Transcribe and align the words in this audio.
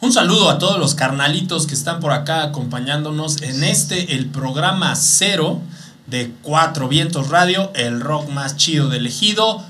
Un 0.00 0.12
saludo 0.12 0.48
a 0.48 0.58
todos 0.58 0.78
los 0.78 0.94
carnalitos 0.94 1.66
que 1.66 1.74
están 1.74 1.98
por 1.98 2.12
acá 2.12 2.44
acompañándonos 2.44 3.42
en 3.42 3.64
este, 3.64 4.14
el 4.14 4.26
programa 4.26 4.94
cero 4.94 5.60
de 6.06 6.32
Cuatro 6.42 6.86
Vientos 6.86 7.30
Radio, 7.30 7.72
el 7.74 8.00
rock 8.00 8.28
más 8.28 8.56
chido 8.56 8.88
del 8.88 9.08
ejido, 9.08 9.60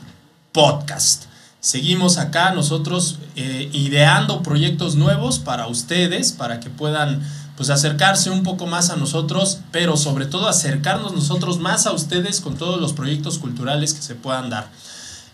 podcast. 0.53 1.25
Seguimos 1.61 2.19
acá 2.19 2.53
nosotros 2.53 3.21
eh, 3.37 3.71
ideando 3.73 4.43
proyectos 4.43 4.97
nuevos 4.97 5.39
para 5.39 5.67
ustedes, 5.67 6.33
para 6.33 6.61
que 6.61 6.69
puedan 6.69 7.23
pues 7.57 7.71
acercarse 7.71 8.29
un 8.29 8.43
poco 8.43 8.67
más 8.67 8.91
a 8.91 8.97
nosotros, 8.97 9.61
pero 9.73 9.97
sobre 9.97 10.27
todo 10.27 10.47
acercarnos 10.47 11.15
nosotros 11.15 11.59
más 11.59 11.87
a 11.87 11.93
ustedes 11.93 12.43
con 12.43 12.59
todos 12.59 12.79
los 12.79 12.93
proyectos 12.93 13.39
culturales 13.39 13.95
que 13.95 14.03
se 14.03 14.15
puedan 14.15 14.51
dar. 14.51 14.69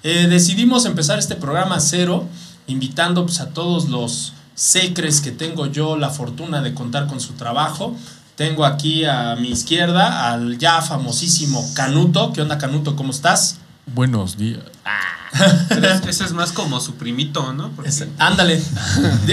Eh, 0.05 0.29
decidimos 0.29 0.85
empezar 0.85 1.19
este 1.19 1.35
programa 1.35 1.81
cero, 1.81 2.29
invitando 2.69 3.27
pues, 3.27 3.41
a 3.41 3.49
todos 3.49 3.89
los 3.89 4.35
secres 4.55 5.21
que 5.21 5.31
tengo 5.31 5.67
yo 5.67 5.97
la 5.97 6.11
fortuna 6.11 6.63
de 6.63 6.75
contar 6.75 7.07
con 7.07 7.21
su 7.21 7.35
trabajo. 7.35 7.97
Tengo 8.37 8.65
aquí 8.65 9.05
a 9.05 9.37
mi 9.37 9.51
izquierda 9.51 10.31
al 10.31 10.59
ya 10.59 10.83
famosísimo 10.83 11.65
Canuto. 11.75 12.33
¿Qué 12.33 12.43
onda, 12.43 12.59
Canuto? 12.59 12.97
¿Cómo 12.97 13.11
estás? 13.11 13.59
Buenos 13.87 14.37
días. 14.37 14.63
ese 16.09 16.25
es 16.25 16.33
más 16.33 16.53
como 16.53 16.81
su 16.81 16.95
primito, 16.95 17.53
¿no? 17.53 17.71
Porque 17.71 17.91
Este, 17.91 18.09
ándale. 18.19 18.61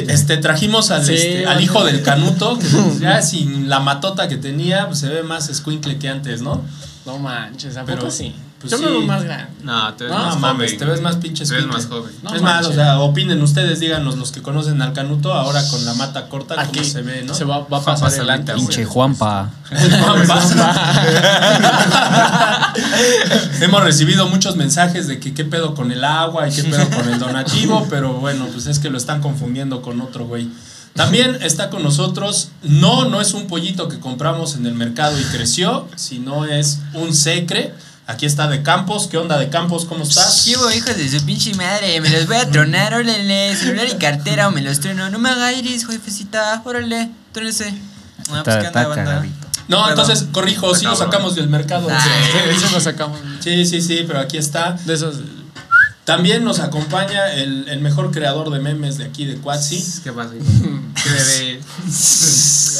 Este, 0.07 0.37
trajimos 0.37 0.91
al, 0.91 1.05
Sí, 1.05 1.13
este, 1.13 1.45
al 1.45 1.61
hijo 1.61 1.83
del 1.83 2.01
Canuto, 2.01 2.57
que 2.59 2.67
ya 2.99 3.21
sin 3.21 3.69
la 3.69 3.79
matota 3.79 4.27
que 4.27 4.37
tenía, 4.37 4.87
pues 4.87 4.99
se 4.99 5.09
ve 5.09 5.23
más 5.23 5.49
escuincle 5.49 5.97
que 5.97 6.09
antes, 6.09 6.41
¿no? 6.41 6.61
No 7.05 7.17
manches, 7.17 7.77
¿a 7.77 7.85
Pero, 7.85 8.11
sí? 8.11 8.35
Pues 8.61 8.71
Yo 8.71 8.77
sí. 8.77 8.85
me 8.85 8.91
veo 8.91 9.01
más 9.01 9.23
grande. 9.23 9.47
No, 9.63 9.93
te 9.95 10.05
ves 10.05 10.13
No, 10.13 10.19
más 10.19 10.33
No 10.35 10.39
mames, 10.39 10.67
joven. 10.71 10.79
te 10.79 10.85
ves 10.85 11.01
más 11.01 11.15
pinche 11.17 11.45
Te 11.45 11.55
ves 11.55 11.65
más 11.65 11.85
joven. 11.87 12.11
No 12.23 12.35
es 12.35 12.41
más, 12.41 12.65
o 12.67 12.73
sea, 12.73 12.99
opinen 12.99 13.41
ustedes, 13.41 13.79
díganos 13.79 14.17
los 14.17 14.31
que 14.31 14.41
conocen 14.41 14.81
al 14.81 14.93
Canuto, 14.93 15.33
ahora 15.33 15.61
con 15.69 15.83
la 15.85 15.93
mata 15.95 16.27
corta, 16.29 16.55
cómo 16.55 16.83
se 16.83 17.01
ve, 17.01 17.23
¿no? 17.23 17.33
Se 17.33 17.43
va, 17.43 17.59
va 17.59 17.77
a 17.77 17.81
Juanpa 17.81 18.01
pasar 18.01 18.19
adelante. 18.19 18.53
Pinche 18.53 18.85
Juanpa. 18.85 19.49
Hemos 23.61 23.83
recibido 23.83 24.27
muchos 24.27 24.55
mensajes 24.55 25.07
de 25.07 25.19
que 25.19 25.33
qué 25.33 25.45
pedo 25.45 25.75
con 25.75 25.91
el 25.91 26.03
agua 26.03 26.47
y 26.47 26.51
qué 26.51 26.63
pedo 26.63 26.89
con 26.89 27.07
el 27.09 27.19
donativo, 27.19 27.85
pero 27.89 28.13
bueno, 28.13 28.47
pues 28.51 28.65
es 28.67 28.79
que 28.79 28.89
lo 28.89 28.97
están 28.97 29.21
confundiendo 29.21 29.81
con 29.81 30.01
otro 30.01 30.25
güey. 30.25 30.49
También 30.93 31.37
está 31.41 31.69
con 31.69 31.83
nosotros, 31.83 32.49
no, 32.63 33.07
no 33.07 33.21
es 33.21 33.33
un 33.33 33.47
pollito 33.47 33.87
que 33.87 33.99
compramos 33.99 34.55
en 34.55 34.65
el 34.65 34.73
mercado 34.73 35.17
y 35.19 35.23
creció, 35.23 35.87
sino 35.95 36.45
es 36.45 36.79
un 36.93 37.13
secre. 37.13 37.73
Aquí 38.07 38.25
está 38.25 38.47
de 38.47 38.63
Campos. 38.63 39.07
¿Qué 39.07 39.17
onda 39.17 39.37
de 39.37 39.49
Campos? 39.49 39.85
¿Cómo 39.85 40.03
estás? 40.03 40.43
¿Qué 40.45 40.57
hubo, 40.57 40.69
hijos 40.71 40.97
de 40.97 41.09
su 41.09 41.25
pinche 41.25 41.53
madre? 41.53 42.01
Me 42.01 42.09
los 42.09 42.27
voy 42.27 42.37
a 42.37 42.49
tronar, 42.49 42.93
órale. 42.93 43.55
Celular 43.55 43.87
y 43.87 43.97
cartera 43.97 44.47
o 44.47 44.51
me 44.51 44.61
los 44.61 44.79
trueno. 44.79 45.09
No 45.09 45.19
me 45.19 45.29
haga 45.29 45.53
iris, 45.53 45.85
jefecita. 45.85 46.61
Órale, 46.65 47.09
trónese. 47.31 47.73
Ah, 48.31 48.41
pues 48.43 48.57
qué 48.57 48.69
banda. 48.69 49.25
No, 49.67 49.89
entonces, 49.89 50.25
corrijo, 50.31 50.75
sí 50.75 50.85
lo 50.85 50.95
sacamos 50.95 51.35
del 51.35 51.47
mercado. 51.47 51.87
Ah. 51.89 51.99
Sí, 52.03 52.09
eso 52.49 52.69
lo 52.71 52.81
sacamos. 52.81 53.19
Sí, 53.39 53.65
sí, 53.65 53.81
sí, 53.81 54.03
pero 54.05 54.19
aquí 54.19 54.37
está. 54.37 54.73
De 54.73 54.93
esos. 54.93 55.15
También 56.03 56.43
nos 56.43 56.59
acompaña 56.59 57.31
el, 57.33 57.69
el 57.69 57.79
mejor 57.79 58.11
creador 58.11 58.49
de 58.49 58.59
memes 58.59 58.97
de 58.97 59.05
aquí 59.05 59.25
de 59.25 59.37
Quatsi, 59.37 60.01
¿Qué 60.03 60.11
pasa? 60.11 60.31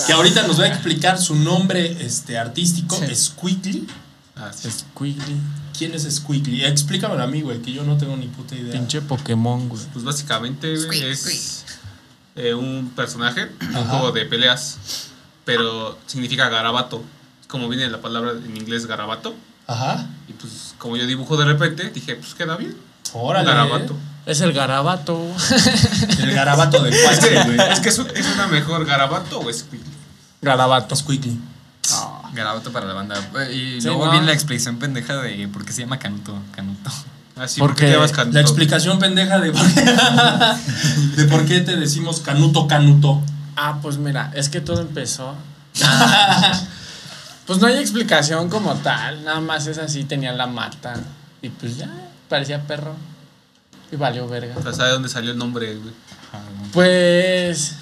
Que 0.08 0.14
ahorita 0.14 0.48
nos 0.48 0.60
va 0.60 0.66
a 0.66 0.68
explicar 0.68 1.20
su 1.20 1.36
nombre 1.36 1.98
este, 2.02 2.38
artístico, 2.38 3.00
Sí. 3.08 3.16
Squiggly. 3.16 3.88
Ah, 4.42 4.52
sí. 4.52 4.70
Squiggly. 4.72 5.38
¿Quién 5.78 5.94
es 5.94 6.04
Squiggly? 6.04 6.66
Explícamelo 6.66 7.22
a 7.22 7.28
mí, 7.28 7.42
güey, 7.42 7.62
que 7.62 7.72
yo 7.72 7.84
no 7.84 7.98
tengo 7.98 8.18
ni 8.18 8.28
puta 8.28 8.56
idea. 8.56 8.74
Pinche 8.74 9.02
Pokémon, 9.02 9.70
güey. 9.70 9.82
Pues 9.94 10.04
básicamente, 10.04 10.76
güey, 10.86 11.04
es 11.04 11.66
eh, 12.36 12.54
un 12.54 12.92
personaje, 12.96 13.52
un 13.62 13.88
juego 13.88 14.12
de 14.12 14.26
peleas, 14.26 14.80
pero 15.46 15.98
significa 16.08 16.50
garabato. 16.50 17.04
Como 17.48 17.68
viene 17.68 17.90
la 17.90 18.02
palabra 18.02 18.32
en 18.32 18.58
inglés 18.58 18.86
garabato. 18.88 19.36
Ajá. 19.68 20.08
Y 20.28 20.34
pues, 20.34 20.74
como 20.78 20.98
yo 20.98 21.06
dibujo 21.06 21.38
de 21.38 21.46
repente, 21.46 21.90
dije, 21.90 22.16
pues 22.16 22.34
queda 22.34 22.58
bien. 22.58 22.76
Órale. 23.14 23.48
Garabato. 23.48 23.96
Es 24.26 24.42
el 24.42 24.54
garabato. 24.54 25.20
El 26.20 26.34
garabato 26.34 26.82
de 26.84 26.92
que, 26.92 27.44
güey. 27.44 27.60
es, 27.72 27.80
que 27.80 27.90
es, 27.90 28.00
una 28.36 28.48
mejor 28.48 28.86
garabato 28.86 29.40
o 29.40 29.52
squeak. 29.52 29.84
Garabato. 30.42 30.96
Squiggly. 30.96 31.40
Garabato 32.34 32.72
para 32.72 32.86
la 32.88 32.94
banda. 32.94 33.16
Y 33.52 33.82
Sí, 33.82 33.88
luego 33.88 34.06
no. 34.06 34.12
viene 34.12 34.26
la 34.28 34.34
explicación 34.34 34.78
pendeja 34.78 35.18
de 35.18 35.48
por 35.48 35.66
qué 35.66 35.74
se 35.74 35.82
llama 35.82 36.00
Canuto. 36.00 36.38
Canuto. 36.56 36.90
Así, 37.38 37.60
Porque 37.60 37.74
porque 37.74 37.86
te 37.88 37.92
llamas 37.94 38.12
Canuto? 38.12 38.34
La 38.36 38.42
explicación 38.42 39.00
pendeja 39.00 39.40
de 39.40 39.52
por, 39.52 39.74
qué, 39.74 39.82
de 41.22 41.26
por 41.28 41.46
qué 41.46 41.60
te 41.62 41.76
decimos 41.78 42.20
canuto, 42.20 42.68
canuto. 42.68 43.22
Ah, 43.56 43.80
pues 43.82 43.98
mira, 43.98 44.32
es 44.36 44.50
que 44.50 44.62
todo 44.62 44.82
empezó. 44.82 45.36
Pues 47.48 47.60
no 47.60 47.68
hay 47.68 47.78
explicación 47.80 48.50
como 48.50 48.76
tal. 48.76 49.24
Nada 49.26 49.42
más 49.42 49.68
es 49.68 49.78
así, 49.78 50.04
tenía 50.06 50.32
la 50.32 50.48
mata. 50.48 50.94
Y 51.42 51.50
pues 51.50 51.76
ya, 51.76 51.90
parecía 52.30 52.62
perro. 52.62 52.96
Y 53.92 53.96
valió 53.98 54.26
verga. 54.28 54.56
O 54.58 54.62
sea, 54.62 54.72
¿sabe 54.72 54.92
dónde 54.92 55.10
salió 55.10 55.32
el 55.32 55.38
nombre, 55.38 55.76
güey? 55.76 55.94
Pues. 56.72 57.74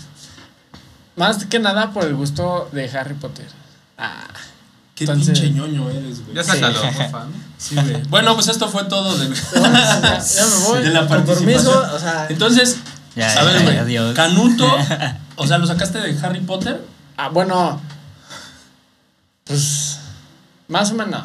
Más 1.17 1.45
que 1.45 1.59
nada 1.59 1.91
por 1.91 2.05
el 2.05 2.15
gusto 2.15 2.69
de 2.71 2.89
Harry 2.97 3.13
Potter. 3.13 3.45
Ah. 3.99 4.23
Qué 4.95 5.03
Entonces- 5.05 5.39
pinche 5.39 5.51
ñoño 5.55 5.89
eres, 5.89 6.23
güey. 6.23 6.35
Ya 6.35 6.43
sácalo, 6.43 6.81
porfa, 6.81 7.19
¿no? 7.25 7.31
Sí, 7.57 7.75
güey. 7.75 8.01
Bueno, 8.09 8.33
pues 8.35 8.47
esto 8.47 8.67
fue 8.69 8.85
todo 8.85 9.17
de, 9.17 9.29
ya, 9.33 10.19
ya 10.19 10.45
me 10.45 10.55
voy. 10.65 10.83
de 10.83 10.89
la 10.91 11.07
participación. 11.07 11.45
permiso, 11.45 11.95
o 11.95 11.99
sea. 11.99 12.27
Entonces, 12.29 12.77
Ya, 13.15 13.31
a 13.39 13.43
ver, 13.43 13.63
güey. 13.63 13.77
adiós. 13.77 14.15
Canuto, 14.15 14.65
o 15.35 15.47
sea, 15.47 15.57
¿lo 15.57 15.67
sacaste 15.67 15.99
de 15.99 16.17
Harry 16.25 16.41
Potter? 16.41 16.81
Ah, 17.17 17.29
bueno. 17.29 17.79
Pues. 19.45 19.99
Más 20.67 20.91
o 20.91 20.95
menos. 20.95 21.23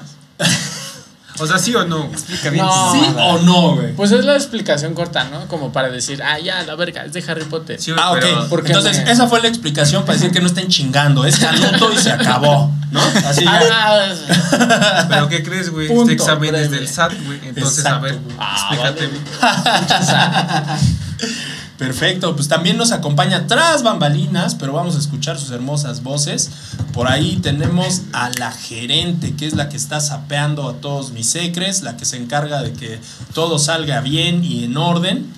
O 1.41 1.47
sea, 1.49 1.59
¿sí 1.59 1.75
o 1.75 1.85
no? 1.85 2.05
Explica 2.13 2.49
bien. 2.51 2.65
No. 2.65 2.93
¿Sí 2.93 3.01
o 3.19 3.39
no, 3.41 3.75
güey? 3.75 3.93
Pues 3.95 4.13
es 4.13 4.25
la 4.25 4.35
explicación 4.35 4.95
corta, 4.95 5.25
¿no? 5.25 5.47
Como 5.49 5.73
para 5.73 5.89
decir, 5.91 6.23
ah, 6.23 6.39
ya, 6.39 6.63
la 6.63 6.77
verga, 6.77 7.05
es 7.05 7.13
de 7.13 7.25
Harry 7.27 7.45
Potter. 7.45 7.81
Sí, 7.81 7.91
güey, 7.91 8.03
Ah, 8.05 8.13
ok. 8.13 8.19
pero- 8.21 8.49
¿Por 8.49 8.63
qué 8.63 8.69
Entonces, 8.73 9.05
me- 9.05 9.11
esa 9.11 9.27
fue 9.27 9.41
la 9.43 9.49
explicación 9.49 10.05
para 10.05 10.15
decir 10.17 10.31
que 10.31 10.41
no 10.41 10.47
estén 10.47 10.69
chingando. 10.69 11.25
Es 11.25 11.39
canuto 11.41 11.93
y 11.93 11.97
se 11.99 12.13
acabó, 12.13 12.71
¿no? 12.93 13.01
Así 13.27 13.45
ya. 13.45 13.61
Ah, 13.73 15.07
Pero 15.09 15.29
¿qué 15.29 15.43
crees, 15.43 15.71
güey? 15.71 15.91
Este 15.93 16.13
examen 16.13 16.55
es 16.55 16.71
del 16.71 16.87
SAT, 16.89 17.13
güey. 17.25 17.41
Entonces, 17.49 17.79
Exacto, 17.79 17.99
a 17.99 18.01
ver, 18.01 18.15
güey. 18.21 18.37
Ah, 18.39 18.69
explícate. 18.71 19.11
vale. 19.43 20.81
Perfecto, 21.79 22.37
pues 22.37 22.47
también 22.47 22.77
nos 22.77 22.93
acompaña 22.93 23.49
tras 23.49 23.83
bambalinas, 23.83 24.55
pero 24.55 24.73
vamos 24.73 24.95
a 24.95 24.99
escuchar 24.99 25.39
sus 25.39 25.51
hermosas 25.51 26.05
voces. 26.05 26.51
Por 26.93 27.09
ahí 27.09 27.37
tenemos 27.43 28.03
a 28.13 28.31
la 28.39 28.53
gerente, 28.53 29.35
que 29.35 29.47
es 29.47 29.55
la 29.55 29.69
que 29.69 29.77
está 29.77 29.99
sapeando 29.99 30.69
a 30.69 30.75
todos 30.75 31.11
mis 31.11 31.29
secres, 31.29 31.83
la 31.83 31.97
que 31.97 32.05
se 32.05 32.17
encarga 32.17 32.63
de 32.63 32.73
que 32.73 33.01
todo 33.33 33.59
salga 33.59 34.01
bien 34.01 34.45
y 34.45 34.65
en 34.65 34.77
orden. 34.77 35.33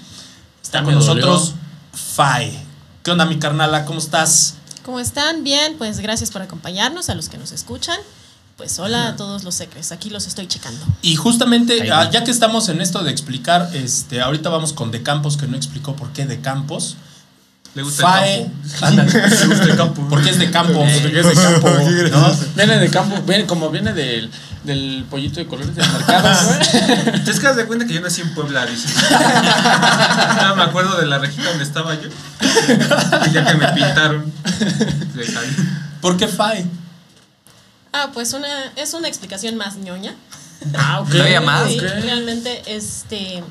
Está 0.63 0.81
Ya 0.81 0.85
con 0.85 0.95
nosotros 0.95 1.55
Fae. 1.93 2.53
¿Qué 3.03 3.11
onda, 3.11 3.25
mi 3.25 3.39
carnala? 3.39 3.87
¿Cómo 3.87 3.99
estás? 3.99 4.57
¿Cómo 4.85 5.01
están? 5.01 5.43
Bien, 5.43 5.77
pues 5.79 6.01
gracias 6.01 6.31
por 6.31 6.43
acompañarnos 6.43 7.09
a 7.09 7.15
los 7.15 7.31
que 7.31 7.39
nos 7.39 7.53
escuchan. 7.53 7.99
Pues 8.57 8.79
hola 8.79 9.09
a 9.09 9.17
todos 9.17 9.45
los 9.45 9.55
secres, 9.55 9.93
aquí 9.93 10.09
los 10.09 10.27
estoy 10.27 10.47
checando. 10.47 10.83
Y 11.03 11.17
justamente, 11.17 11.93
ah, 11.93 12.09
ya 12.11 12.25
que 12.25 12.31
estamos 12.31 12.71
en 12.71 12.81
esto 12.81 13.03
de 13.03 13.11
explicar, 13.11 13.69
este, 13.75 14.23
ahorita 14.23 14.49
vamos 14.49 14.73
con 14.73 14.91
De 14.91 15.03
Campos, 15.03 15.37
que 15.37 15.47
no 15.47 15.59
explicó 15.59 15.95
por 15.95 16.11
qué 16.13 16.25
De 16.25 16.41
Campos. 16.41 16.97
Le 17.75 17.83
gusta 17.83 18.05
Fae, 18.05 18.45
el 18.45 18.49
campo. 18.49 18.77
ándale, 18.87 19.13
le 19.13 19.47
gusta 19.47 19.65
el 19.65 19.77
campo. 19.77 20.07
Porque 20.09 20.31
es 20.31 20.39
de 20.39 20.51
campo. 20.51 20.73
Porque 20.73 21.21
es 21.21 21.27
de 21.27 21.35
campo, 21.35 21.69
¿no? 21.69 22.37
Viene 22.55 22.79
de 22.79 22.89
campo, 22.89 23.23
viene, 23.27 23.45
como 23.45 23.69
viene 23.69 23.93
del, 23.93 24.31
del 24.65 25.05
pollito 25.11 25.39
de 25.39 25.47
colores 25.47 25.77
del 25.77 25.87
mercado. 25.93 26.31
¿Te 27.27 27.33
das 27.43 27.57
de 27.57 27.67
cuenta 27.67 27.87
que 27.87 27.93
yo 27.93 28.01
nací 28.01 28.23
en 28.23 28.33
Puebla, 28.33 28.65
dices? 28.65 28.91
no 30.41 30.57
me 30.57 30.63
acuerdo 30.63 30.97
de 30.97 31.05
la 31.05 31.19
rejita 31.19 31.51
donde 31.51 31.65
estaba 31.65 31.95
yo. 32.01 32.09
Y 33.27 33.33
ya 33.33 33.45
que 33.45 33.55
me 33.55 33.69
pintaron. 33.69 34.33
¿Por 36.01 36.17
qué 36.17 36.27
Fae? 36.27 36.67
Ah, 37.99 38.11
pues 38.13 38.33
una, 38.35 38.73
es 38.77 38.93
una 38.95 39.09
explicación 39.09 39.57
más 39.57 39.77
ñoña. 39.77 40.15
Ah, 40.77 41.01
ok. 41.01 41.11
¿Todavía 41.11 41.41
más? 41.41 41.69
Sí, 41.69 41.79
Ok. 41.79 41.83
realmente, 42.03 42.63
este, 42.67 43.43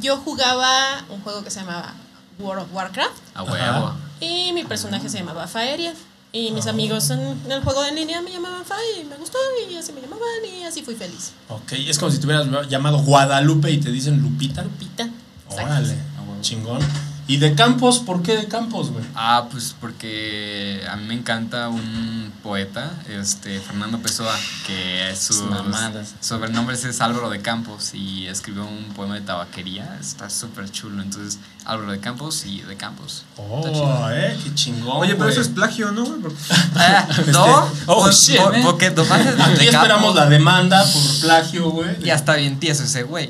yo 0.00 0.18
jugaba 0.18 0.68
un 1.08 1.20
juego 1.22 1.42
que 1.44 1.50
se 1.50 1.60
llamaba 1.60 1.94
World 2.38 2.64
of 2.64 2.74
Warcraft 2.74 3.14
A 3.34 3.42
huevo. 3.44 3.94
y 4.20 4.52
mi 4.52 4.64
personaje 4.64 5.08
se 5.08 5.18
llamaba 5.18 5.46
Faeria. 5.46 5.94
Y 6.32 6.50
mis 6.50 6.66
amigos 6.66 7.08
en 7.10 7.20
el 7.50 7.62
juego 7.62 7.82
de 7.82 7.92
línea 7.92 8.20
me 8.20 8.30
llamaban 8.30 8.62
Fae 8.66 9.00
y 9.00 9.04
me 9.04 9.16
gustó 9.16 9.38
y 9.70 9.76
así 9.76 9.92
me 9.92 10.02
llamaban 10.02 10.26
y 10.44 10.64
así 10.64 10.82
fui 10.82 10.94
feliz. 10.94 11.32
Ok, 11.48 11.72
es 11.72 11.98
como 11.98 12.10
si 12.12 12.18
te 12.18 12.26
hubieras 12.26 12.46
llamado 12.68 12.98
Guadalupe 12.98 13.70
y 13.70 13.78
te 13.78 13.90
dicen 13.90 14.20
Lupita. 14.20 14.62
Lupita. 14.62 15.04
Exacto. 15.48 15.64
Órale, 15.64 15.96
chingón. 16.42 16.80
¿Y 17.28 17.38
de 17.38 17.54
Campos? 17.56 17.98
¿Por 17.98 18.22
qué 18.22 18.36
de 18.36 18.46
Campos, 18.46 18.90
güey? 18.92 19.04
Ah, 19.16 19.48
pues 19.50 19.74
porque 19.80 20.80
a 20.88 20.94
mí 20.96 21.06
me 21.08 21.14
encanta 21.14 21.68
un 21.68 22.32
poeta, 22.44 22.92
este 23.08 23.58
Fernando 23.58 23.98
Pessoa, 23.98 24.32
que 24.64 25.12
sus 25.18 25.42
Mamadas. 25.42 26.14
sobrenombres 26.20 26.84
es 26.84 27.00
Álvaro 27.00 27.28
de 27.28 27.40
Campos 27.42 27.94
y 27.94 28.28
escribió 28.28 28.64
un 28.64 28.92
poema 28.94 29.14
de 29.16 29.22
tabaquería, 29.22 29.96
está 30.00 30.30
súper 30.30 30.70
chulo, 30.70 31.02
entonces 31.02 31.40
Álvaro 31.64 31.90
de 31.90 31.98
Campos 31.98 32.46
y 32.46 32.60
de 32.60 32.76
Campos. 32.76 33.24
Oh, 33.36 34.08
eh, 34.12 34.38
qué 34.44 34.54
chingón. 34.54 34.98
Oye, 34.98 35.16
pero 35.16 35.28
eso 35.28 35.40
es 35.40 35.48
plagio, 35.48 35.90
¿no? 35.90 36.04
güey? 36.04 36.32
Ah, 36.76 37.08
no, 37.32 37.68
Oh, 37.86 38.02
pues, 38.04 38.16
shit, 38.24 38.36
po- 38.36 38.52
man. 38.52 38.62
porque 38.62 38.86
Aquí 38.86 38.94
de 39.58 39.64
esperamos 39.64 40.14
la 40.14 40.26
demanda 40.26 40.84
por 40.84 41.20
plagio, 41.22 41.70
güey. 41.70 42.00
Ya 42.04 42.14
está 42.14 42.36
bien 42.36 42.60
tieso 42.60 42.84
ese 42.84 43.02
güey. 43.02 43.28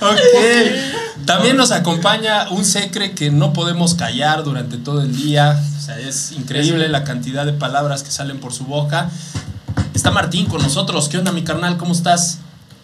Ok. 0.00 1.24
También 1.26 1.56
nos 1.56 1.70
acompaña 1.70 2.48
un 2.50 2.64
secre 2.64 3.12
que 3.12 3.30
no 3.30 3.52
podemos 3.52 3.94
callar 3.94 4.42
durante 4.44 4.76
todo 4.78 5.02
el 5.02 5.14
día. 5.16 5.60
O 5.78 5.80
sea, 5.80 5.98
es 5.98 6.32
increíble 6.32 6.88
la 6.88 7.04
cantidad 7.04 7.44
de 7.46 7.52
palabras 7.52 8.02
que 8.02 8.10
salen 8.10 8.40
por 8.40 8.52
su 8.52 8.64
boca. 8.64 9.10
Está 9.94 10.10
Martín 10.10 10.46
con 10.46 10.62
nosotros. 10.62 11.08
¿Qué 11.08 11.18
onda, 11.18 11.32
mi 11.32 11.42
carnal? 11.42 11.76
¿Cómo 11.76 11.92
estás? 11.92 12.38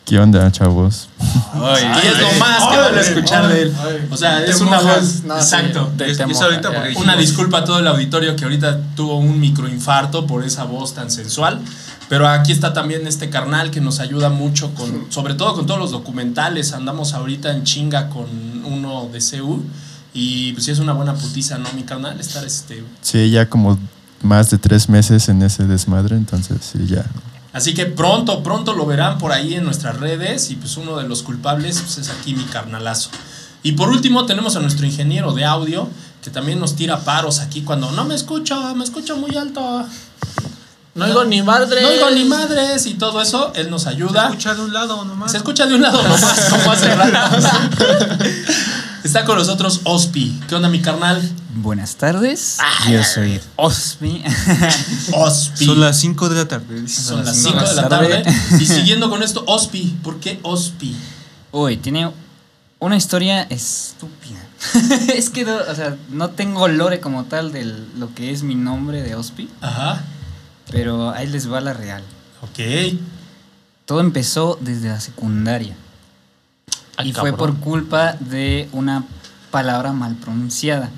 ¿Qué 0.04 0.18
onda, 0.20 0.50
chavos? 0.52 1.08
y 1.18 2.06
es 2.06 2.18
lo 2.20 2.32
más 2.38 2.62
que 2.70 2.76
van 2.76 2.96
a 2.96 3.00
escuchar 3.00 3.48
de 3.48 3.62
él. 3.62 3.74
O 4.10 4.16
sea, 4.16 4.44
es 4.44 4.60
una 4.60 4.80
mojas. 4.80 5.14
voz. 5.14 5.24
No, 5.24 5.36
exacto. 5.36 5.88
sí, 5.90 5.96
te- 5.98 6.10
Es- 6.10 6.18
te 6.18 6.24
es 6.30 6.40
ahorita 6.40 6.72
porque 6.72 6.94
Una 6.96 7.16
disculpa 7.16 7.58
a 7.58 7.64
todo 7.64 7.78
el 7.80 7.86
auditorio 7.88 8.36
que 8.36 8.44
ahorita 8.44 8.78
tuvo 8.94 9.16
un 9.16 9.40
microinfarto 9.40 10.26
por 10.26 10.44
esa 10.44 10.62
voz 10.64 10.94
tan 10.94 11.10
sensual. 11.10 11.60
Pero 12.08 12.28
aquí 12.28 12.52
está 12.52 12.72
también 12.72 13.06
este 13.06 13.30
carnal 13.30 13.70
que 13.70 13.80
nos 13.80 13.98
ayuda 13.98 14.28
mucho 14.28 14.72
con, 14.74 15.06
sobre 15.10 15.34
todo 15.34 15.54
con 15.54 15.66
todos 15.66 15.80
los 15.80 15.90
documentales. 15.90 16.72
Andamos 16.72 17.14
ahorita 17.14 17.50
en 17.52 17.64
chinga 17.64 18.08
con 18.08 18.26
uno 18.64 19.08
de 19.12 19.18
CU. 19.18 19.62
Y 20.14 20.52
pues 20.52 20.64
sí 20.64 20.70
es 20.70 20.78
una 20.78 20.92
buena 20.92 21.14
putiza, 21.14 21.58
¿no, 21.58 21.68
mi 21.74 21.82
carnal? 21.82 22.18
Estar 22.20 22.44
este. 22.44 22.82
Sí, 23.02 23.30
ya 23.30 23.50
como 23.50 23.78
más 24.22 24.50
de 24.50 24.58
tres 24.58 24.88
meses 24.88 25.28
en 25.28 25.42
ese 25.42 25.64
desmadre, 25.64 26.16
entonces 26.16 26.58
sí, 26.60 26.86
ya. 26.86 27.04
Así 27.52 27.74
que 27.74 27.86
pronto, 27.86 28.42
pronto 28.42 28.74
lo 28.74 28.86
verán 28.86 29.18
por 29.18 29.32
ahí 29.32 29.54
en 29.54 29.64
nuestras 29.64 29.98
redes. 29.98 30.50
Y 30.50 30.56
pues 30.56 30.76
uno 30.76 30.96
de 30.96 31.08
los 31.08 31.22
culpables 31.22 31.80
pues, 31.80 31.98
es 31.98 32.10
aquí 32.10 32.34
mi 32.34 32.44
carnalazo. 32.44 33.10
Y 33.62 33.72
por 33.72 33.88
último 33.88 34.26
tenemos 34.26 34.54
a 34.54 34.60
nuestro 34.60 34.86
ingeniero 34.86 35.32
de 35.32 35.44
audio 35.44 35.88
que 36.22 36.30
también 36.30 36.60
nos 36.60 36.76
tira 36.76 37.00
paros 37.00 37.40
aquí 37.40 37.62
cuando 37.62 37.90
no 37.92 38.04
me 38.04 38.14
escucho, 38.14 38.74
me 38.74 38.84
escucho 38.84 39.16
muy 39.16 39.36
alto. 39.36 39.86
No 40.96 41.04
oigo 41.04 41.24
ni 41.24 41.42
madre. 41.42 41.82
No 41.82 41.88
oigo 41.88 42.10
ni 42.10 42.24
madres 42.24 42.86
y 42.86 42.94
todo 42.94 43.20
eso, 43.20 43.52
él 43.54 43.70
nos 43.70 43.86
ayuda. 43.86 44.28
Escucha 44.28 44.54
de 44.54 44.62
un 44.62 44.72
lado 44.72 45.04
nomás. 45.04 45.30
Se 45.30 45.36
escucha 45.36 45.66
de 45.66 45.74
un 45.74 45.82
lado 45.82 46.02
nomás, 46.02 46.40
como 46.50 46.72
hace 46.72 46.94
rato. 46.94 47.36
Está 49.04 49.24
con 49.24 49.36
nosotros 49.38 49.82
Ospi. 49.84 50.40
¿Qué 50.48 50.54
onda, 50.56 50.68
mi 50.68 50.80
carnal? 50.80 51.22
Buenas 51.54 51.96
tardes, 51.96 52.58
yo 52.90 53.02
soy 53.04 53.40
Osmi. 53.56 54.24
Ospi. 55.12 55.66
Son 55.66 55.80
las 55.80 55.98
5 55.98 56.28
de 56.28 56.34
la 56.34 56.48
tarde. 56.48 56.88
Son 56.88 57.24
las 57.24 57.36
cinco 57.36 57.60
5 57.60 57.68
de 57.70 57.74
la 57.76 57.82
la 57.82 57.88
tarde. 57.88 58.22
tarde. 58.24 58.62
Y 58.62 58.66
siguiendo 58.66 59.08
con 59.08 59.22
esto, 59.22 59.44
Ospi. 59.46 59.96
¿Por 60.02 60.18
qué 60.18 60.40
Ospi? 60.42 60.96
Uy, 61.52 61.76
tiene 61.76 62.10
una 62.78 62.96
historia 62.96 63.42
estúpida. 63.42 64.40
es 65.14 65.30
que, 65.30 65.44
no, 65.44 65.56
o 65.56 65.74
sea, 65.74 65.96
no 66.10 66.30
tengo 66.30 66.66
lore 66.68 67.00
como 67.00 67.24
tal 67.24 67.52
de 67.52 67.64
lo 67.98 68.12
que 68.14 68.32
es 68.32 68.42
mi 68.42 68.54
nombre 68.54 69.02
de 69.02 69.14
Ospi, 69.14 69.48
Ajá. 69.60 70.02
Pero 70.70 71.10
ahí 71.10 71.26
les 71.26 71.50
va 71.50 71.60
la 71.60 71.72
real. 71.72 72.02
Ok. 72.42 72.98
Todo 73.84 74.00
empezó 74.00 74.58
desde 74.60 74.88
la 74.88 75.00
secundaria 75.00 75.76
Ay, 76.96 77.10
y 77.10 77.12
fue 77.12 77.32
por 77.32 77.58
culpa 77.58 78.14
de 78.14 78.68
una 78.72 79.04
palabra 79.50 79.92
mal 79.92 80.16
pronunciada, 80.16 80.90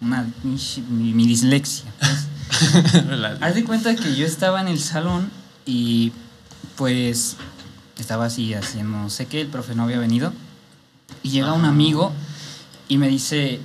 una 0.00 0.26
mi, 0.42 1.12
mi 1.12 1.26
dislexia. 1.26 1.90
pues. 1.98 2.28
Haz 3.40 3.54
de 3.54 3.64
cuenta 3.64 3.94
que 3.96 4.14
yo 4.14 4.26
estaba 4.26 4.60
en 4.60 4.68
el 4.68 4.78
salón 4.78 5.30
y 5.66 6.12
pues 6.76 7.36
estaba 7.98 8.26
así 8.26 8.54
haciendo 8.54 8.98
no 8.98 9.10
sé 9.10 9.26
qué, 9.26 9.40
el 9.40 9.48
profe 9.48 9.74
no 9.74 9.84
había 9.84 9.98
venido. 9.98 10.32
Y 11.22 11.30
llega 11.30 11.52
un 11.52 11.64
amigo 11.64 12.12
y 12.88 12.98
me 12.98 13.08
dice, 13.08 13.60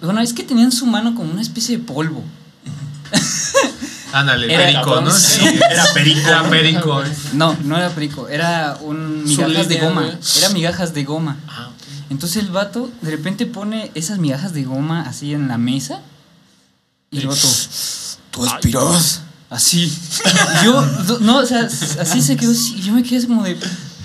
bueno, 0.00 0.20
es 0.20 0.32
que 0.32 0.44
tenía 0.44 0.64
en 0.64 0.72
su 0.72 0.86
mano 0.86 1.14
como 1.14 1.30
una 1.30 1.42
especie 1.42 1.78
de 1.78 1.84
polvo. 1.84 2.22
Ándale, 4.12 4.52
Era- 4.52 4.64
perico, 4.64 5.00
¿no? 5.00 5.10
Sí, 5.10 5.40
era 5.70 5.84
perico. 5.94 6.28
Era 6.28 6.42
perico. 6.50 7.02
No, 7.32 7.56
no 7.64 7.76
era 7.76 7.90
perico, 7.90 8.28
era 8.28 8.76
un 8.80 9.24
migajas 9.24 9.68
de 9.68 9.78
goma. 9.78 10.10
Era 10.38 10.48
migajas 10.50 10.94
de 10.94 11.04
goma. 11.04 11.36
Ah, 11.48 11.68
Entonces 12.10 12.42
el 12.42 12.50
vato 12.50 12.90
de 13.00 13.10
repente 13.10 13.46
pone 13.46 13.90
esas 13.94 14.18
migajas 14.18 14.52
de 14.52 14.64
goma 14.64 15.02
así 15.08 15.32
en 15.32 15.48
la 15.48 15.56
mesa 15.58 16.00
y 17.10 17.20
el 17.20 17.26
vato, 17.28 17.48
tú 18.30 18.44
aspiras. 18.44 19.22
Así. 19.50 19.92
Yo, 20.64 20.82
no, 21.20 21.38
o 21.38 21.46
sea, 21.46 21.60
así 22.00 22.22
se 22.22 22.36
quedó. 22.36 22.52
Yo 22.52 22.92
me 22.94 23.02
quedé 23.02 23.18
así 23.18 23.26
como 23.26 23.42
de. 23.44 23.58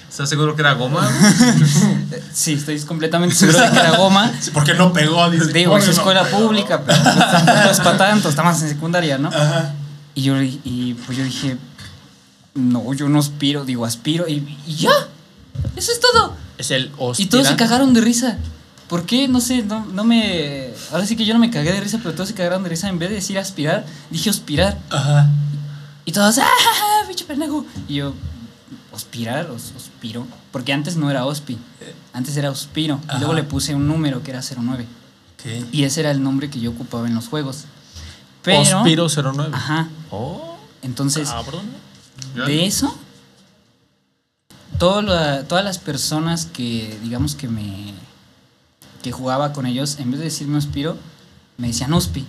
¿Estás 0.10 0.28
seguro 0.30 0.56
que 0.56 0.62
era 0.62 0.74
goma? 0.74 1.10
Sí, 2.34 2.54
estoy 2.54 2.80
completamente 2.82 3.36
seguro 3.36 3.60
de 3.60 3.70
que 3.72 3.80
era 3.80 3.98
goma. 3.98 4.32
Sí, 4.40 4.52
porque 4.54 4.74
no 4.74 4.92
pegó, 4.94 5.30
dice. 5.30 5.52
Digo, 5.54 5.78
es 5.78 5.88
escuela 5.88 6.24
pública, 6.26 6.82
pero 6.86 7.02
tampoco 7.02 7.70
es 7.72 7.80
para 7.80 7.98
tanto, 7.98 8.30
está 8.30 8.44
más 8.44 8.62
en 8.62 8.70
secundaria, 8.70 9.18
¿no? 9.18 9.30
Ajá. 9.30 9.74
Y 10.18 10.24
yo 10.24 10.42
y 10.42 10.98
pues 11.06 11.16
yo 11.16 11.24
dije, 11.24 11.58
no, 12.56 12.92
yo 12.96 13.08
no 13.08 13.20
aspiro, 13.20 13.66
digo, 13.66 13.86
aspiro 13.86 14.28
y, 14.28 14.58
y 14.66 14.76
ya. 14.76 14.90
Eso 15.76 15.92
es 15.92 16.00
todo. 16.00 16.34
es 16.58 16.72
el 16.72 16.92
Y 17.20 17.28
todos 17.28 17.46
se 17.46 17.56
cagaron 17.56 17.94
de 17.94 18.02
risa. 18.02 18.40
¿Por 18.90 19.06
qué? 19.06 19.28
No 19.28 19.42
sé, 19.42 19.62
no, 19.62 19.86
no 19.86 20.04
me. 20.04 20.72
Ahora 20.92 21.06
sí 21.06 21.16
que 21.16 21.24
yo 21.24 21.36
no 21.36 21.40
me 21.40 21.52
cagué 21.52 21.72
de 21.72 21.82
risa, 21.82 22.00
pero 22.02 22.16
todos 22.16 22.30
se 22.30 22.34
cagaron 22.34 22.64
de 22.64 22.70
risa. 22.70 22.90
En 22.90 22.98
vez 22.98 23.10
de 23.10 23.16
decir 23.16 23.38
aspirar, 23.38 23.86
dije 24.10 24.32
aspirar. 24.32 24.80
Ajá. 24.90 25.30
Y 26.04 26.12
todos, 26.14 26.40
¡ah, 26.40 27.06
bicho 27.08 27.28
pendejo! 27.28 27.64
Y 27.88 27.98
yo, 27.98 28.16
¿ospirar? 28.92 29.52
Os, 29.52 29.72
¿Ospiro? 29.78 30.26
Porque 30.52 30.74
antes 30.74 30.96
no 30.96 31.12
era 31.12 31.28
ospi, 31.28 31.60
antes 32.12 32.36
era 32.38 32.50
ospiro. 32.50 33.00
Ajá. 33.08 33.18
Y 33.18 33.20
luego 33.20 33.36
le 33.36 33.44
puse 33.44 33.76
un 33.76 33.88
número 33.88 34.24
que 34.24 34.32
era 34.32 34.42
09. 34.42 34.84
Ok. 35.36 35.74
Y 35.74 35.84
ese 35.84 36.00
era 36.00 36.10
el 36.10 36.24
nombre 36.24 36.50
que 36.50 36.60
yo 36.60 36.72
ocupaba 36.72 37.08
en 37.08 37.14
los 37.14 37.28
juegos. 37.28 37.66
Pero. 38.44 38.78
Hospiro 38.80 39.08
09. 39.10 39.50
Ajá. 39.54 39.90
Oh, 40.12 40.58
Entonces, 40.82 41.30
cabrón. 41.30 41.66
de 42.46 42.66
eso, 42.66 42.96
todo 44.78 45.02
la- 45.02 45.44
todas 45.44 45.64
las 45.64 45.78
personas 45.80 46.46
que, 46.46 46.98
digamos 47.04 47.36
que 47.36 47.48
me. 47.48 47.94
que 49.02 49.12
jugaba 49.12 49.54
con 49.54 49.66
ellos, 49.66 49.98
en 50.00 50.12
vez 50.12 50.20
de 50.20 50.26
decirme 50.26 50.58
Ospiro, 50.58 50.98
me 51.58 51.68
decían 51.68 51.94
Ospi, 51.94 52.26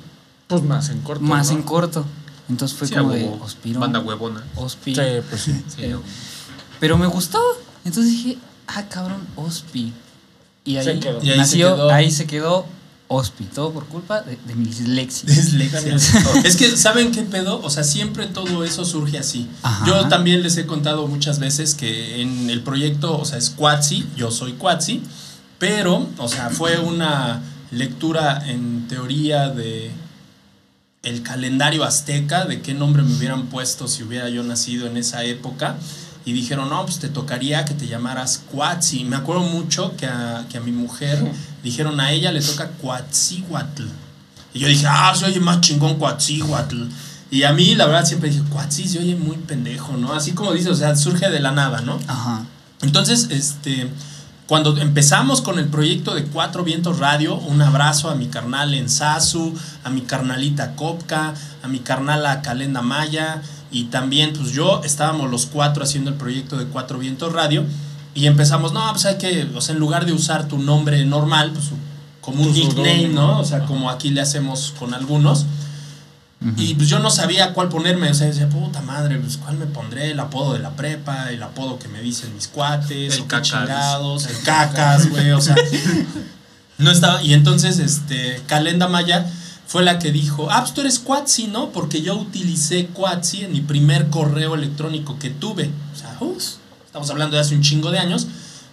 Pues 0.46 0.62
más 0.62 0.90
en 0.90 1.00
corto. 1.00 1.24
más 1.24 1.48
¿no? 1.50 1.56
en 1.56 1.62
corto. 1.62 2.04
Entonces 2.48 2.76
fue 2.78 2.86
Sí, 2.88 2.94
como 2.94 3.10
de. 3.12 3.26
Ospiro. 3.40 3.80
Banda 3.80 4.00
huevona. 4.00 4.44
Ospi. 4.54 4.94
Sí, 4.94 5.00
pues 5.28 5.42
sí. 5.42 5.52
Sí, 5.68 5.82
Eh, 5.84 5.96
pero 6.80 6.96
me 6.96 7.06
gustó. 7.06 7.40
Entonces 7.84 8.12
dije, 8.12 8.38
ah, 8.68 8.84
cabrón, 8.88 9.26
Ospi. 9.36 9.92
Y 10.64 10.76
ahí, 10.76 10.84
Se 10.84 11.00
quedó. 11.00 11.22
Y 11.22 11.30
ahí 11.30 11.38
nació, 11.38 11.68
se 11.70 11.74
quedó. 11.76 11.90
ahí 11.90 12.10
se 12.10 12.26
quedó 12.26 12.66
Ospi. 13.08 13.44
Todo 13.44 13.72
por 13.72 13.86
culpa 13.86 14.20
de, 14.20 14.38
de 14.46 14.54
mi 14.54 14.66
dislexia. 14.66 15.28
Dislexia. 15.28 15.96
es 16.44 16.56
que, 16.56 16.76
¿saben 16.76 17.10
qué 17.10 17.22
pedo? 17.22 17.60
O 17.62 17.70
sea, 17.70 17.82
siempre 17.82 18.26
todo 18.26 18.64
eso 18.64 18.84
surge 18.84 19.18
así. 19.18 19.48
Ajá. 19.62 19.86
Yo 19.86 20.08
también 20.08 20.42
les 20.42 20.56
he 20.58 20.66
contado 20.66 21.06
muchas 21.06 21.38
veces 21.38 21.74
que 21.74 22.20
en 22.20 22.50
el 22.50 22.62
proyecto, 22.62 23.18
o 23.18 23.24
sea, 23.24 23.38
es 23.38 23.50
Quatsi, 23.50 24.06
yo 24.16 24.30
soy 24.30 24.52
Quatsi, 24.52 25.02
pero, 25.58 26.06
o 26.18 26.28
sea, 26.28 26.50
fue 26.50 26.78
una 26.78 27.42
lectura 27.70 28.42
en 28.46 28.86
teoría 28.88 29.48
de 29.48 29.90
el 31.02 31.22
calendario 31.22 31.84
azteca, 31.84 32.44
de 32.44 32.60
qué 32.60 32.74
nombre 32.74 33.02
me 33.02 33.14
hubieran 33.14 33.46
puesto 33.46 33.88
si 33.88 34.02
hubiera 34.02 34.28
yo 34.28 34.42
nacido 34.42 34.86
en 34.86 34.96
esa 34.96 35.24
época. 35.24 35.76
Y 36.28 36.32
dijeron, 36.34 36.68
no, 36.68 36.84
pues 36.84 36.98
te 36.98 37.08
tocaría 37.08 37.64
que 37.64 37.72
te 37.72 37.86
llamaras 37.86 38.42
Quatsi. 38.52 39.02
Me 39.04 39.16
acuerdo 39.16 39.44
mucho 39.44 39.96
que 39.96 40.04
a, 40.04 40.44
que 40.50 40.58
a 40.58 40.60
mi 40.60 40.72
mujer 40.72 41.18
dijeron, 41.64 41.98
a 42.00 42.12
ella 42.12 42.30
le 42.32 42.42
toca 42.42 42.68
Quatzihuatl. 42.82 43.84
Y 44.52 44.58
yo 44.58 44.68
dije, 44.68 44.86
ah, 44.86 45.14
se 45.16 45.24
oye 45.24 45.40
más 45.40 45.62
chingón 45.62 45.94
Quatzihuatl. 45.94 46.82
Y 47.30 47.44
a 47.44 47.54
mí, 47.54 47.74
la 47.74 47.86
verdad, 47.86 48.04
siempre 48.04 48.28
dije, 48.28 48.42
Quatzi 48.50 48.86
se 48.86 48.98
oye 48.98 49.16
muy 49.16 49.38
pendejo, 49.38 49.96
¿no? 49.96 50.12
Así 50.12 50.32
como 50.32 50.52
dice, 50.52 50.68
o 50.68 50.74
sea, 50.74 50.94
surge 50.96 51.30
de 51.30 51.40
la 51.40 51.50
nada, 51.50 51.80
¿no? 51.80 51.98
Ajá. 52.06 52.44
Entonces, 52.82 53.28
este, 53.30 53.90
cuando 54.46 54.76
empezamos 54.76 55.40
con 55.40 55.58
el 55.58 55.68
proyecto 55.68 56.14
de 56.14 56.24
Cuatro 56.24 56.62
Vientos 56.62 56.98
Radio, 56.98 57.36
un 57.36 57.62
abrazo 57.62 58.10
a 58.10 58.16
mi 58.16 58.26
carnal 58.26 58.74
Ensasu, 58.74 59.54
a 59.82 59.88
mi 59.88 60.02
carnalita 60.02 60.76
Kopka, 60.76 61.32
a 61.62 61.68
mi 61.68 61.78
carnala 61.78 62.42
Calenda 62.42 62.82
Maya, 62.82 63.40
y 63.70 63.84
también, 63.84 64.32
pues 64.32 64.52
yo, 64.52 64.82
estábamos 64.84 65.30
los 65.30 65.46
cuatro 65.46 65.84
haciendo 65.84 66.10
el 66.10 66.16
proyecto 66.16 66.56
de 66.56 66.66
Cuatro 66.66 66.98
Vientos 66.98 67.32
Radio, 67.32 67.64
y 68.14 68.26
empezamos, 68.26 68.72
no, 68.72 68.90
pues 68.90 69.04
hay 69.06 69.18
que, 69.18 69.48
o 69.54 69.60
sea, 69.60 69.74
en 69.74 69.80
lugar 69.80 70.06
de 70.06 70.12
usar 70.12 70.48
tu 70.48 70.58
nombre 70.58 71.04
normal, 71.04 71.52
pues 71.52 71.66
como 72.20 72.42
un 72.42 72.52
nickname. 72.52 73.08
¿no? 73.08 73.38
O 73.38 73.44
sea, 73.44 73.64
como 73.64 73.90
aquí 73.90 74.10
le 74.10 74.20
hacemos 74.20 74.74
con 74.78 74.94
algunos. 74.94 75.46
Y 76.56 76.74
pues 76.74 76.88
yo 76.88 77.00
no 77.00 77.10
sabía 77.10 77.52
cuál 77.52 77.68
ponerme, 77.68 78.10
o 78.10 78.14
sea, 78.14 78.28
decía, 78.28 78.48
puta 78.48 78.80
madre, 78.80 79.18
pues 79.18 79.38
cuál 79.38 79.56
me 79.56 79.66
pondré, 79.66 80.12
el 80.12 80.20
apodo 80.20 80.52
de 80.52 80.60
la 80.60 80.70
prepa, 80.70 81.30
el 81.32 81.42
apodo 81.42 81.80
que 81.80 81.88
me 81.88 82.00
dicen 82.00 82.32
mis 82.32 82.46
cuates, 82.46 83.16
El 83.16 83.26
cacas. 83.26 83.48
chingados, 83.48 84.26
el 84.26 84.40
cacas, 84.44 85.10
güey, 85.10 85.32
o 85.32 85.40
sea, 85.40 85.56
no 86.78 86.92
estaba, 86.92 87.20
y 87.24 87.34
entonces, 87.34 87.80
este, 87.80 88.40
Calenda 88.46 88.86
Maya 88.86 89.26
fue 89.68 89.84
la 89.84 89.98
que 89.98 90.10
dijo, 90.10 90.48
ah, 90.50 90.62
pues 90.62 90.72
tú 90.72 90.80
eres 90.80 90.98
Quatsi, 90.98 91.46
¿no? 91.46 91.72
Porque 91.72 92.00
yo 92.00 92.16
utilicé 92.16 92.86
Quatsi 92.86 93.44
en 93.44 93.52
mi 93.52 93.60
primer 93.60 94.08
correo 94.08 94.54
electrónico 94.54 95.18
que 95.18 95.28
tuve, 95.28 95.70
o 95.94 95.96
sea, 95.96 96.16
uf, 96.20 96.42
estamos 96.86 97.10
hablando 97.10 97.36
de 97.36 97.42
hace 97.42 97.54
un 97.54 97.60
chingo 97.60 97.90
de 97.90 97.98
años, 97.98 98.26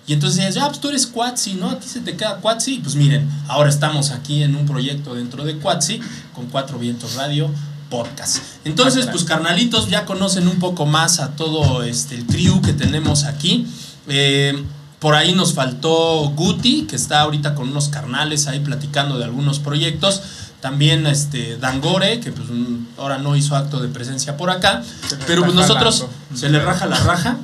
y 0.07 0.13
entonces 0.13 0.39
ella 0.39 0.47
dice, 0.47 0.59
ah, 0.61 0.67
pues 0.69 0.79
tú 0.79 0.87
eres 0.87 1.05
Quatsi, 1.05 1.55
¿no? 1.55 1.69
A 1.69 1.79
ti 1.79 1.87
se 1.89 1.99
te 1.99 2.15
queda 2.15 2.37
Quatsi. 2.37 2.79
Pues 2.79 2.95
miren, 2.95 3.27
ahora 3.47 3.69
estamos 3.69 4.11
aquí 4.11 4.43
en 4.43 4.55
un 4.55 4.65
proyecto 4.65 5.15
dentro 5.15 5.43
de 5.43 5.57
Quatsi 5.57 5.99
con 6.33 6.45
Cuatro 6.45 6.77
Vientos 6.77 7.15
Radio 7.15 7.49
Podcast. 7.89 8.37
Entonces, 8.63 9.07
pues 9.07 9.23
carnalitos, 9.23 9.89
ya 9.89 10.05
conocen 10.05 10.47
un 10.47 10.59
poco 10.59 10.85
más 10.85 11.19
a 11.19 11.35
todo 11.35 11.83
este, 11.83 12.15
el 12.15 12.25
crew 12.27 12.61
que 12.61 12.73
tenemos 12.73 13.23
aquí. 13.23 13.65
Eh, 14.07 14.63
por 14.99 15.15
ahí 15.15 15.33
nos 15.33 15.53
faltó 15.53 16.29
Guti, 16.35 16.83
que 16.83 16.95
está 16.95 17.21
ahorita 17.21 17.53
con 17.53 17.69
unos 17.69 17.89
carnales 17.89 18.47
ahí 18.47 18.59
platicando 18.59 19.17
de 19.17 19.25
algunos 19.25 19.59
proyectos. 19.59 20.21
También 20.65 21.05
este 21.05 21.57
Dangore, 21.57 22.19
que 22.19 22.31
pues 22.31 22.49
mm, 22.49 22.97
ahora 22.97 23.19
no 23.19 23.35
hizo 23.35 23.55
acto 23.55 23.79
de 23.79 23.87
presencia 23.87 24.35
por 24.35 24.49
acá. 24.49 24.81
Pero 25.27 25.43
pues 25.43 25.53
nosotros 25.53 26.07
se 26.33 26.49
le 26.49 26.59
raja 26.59 26.87
la 26.87 26.99
raja. 27.01 27.37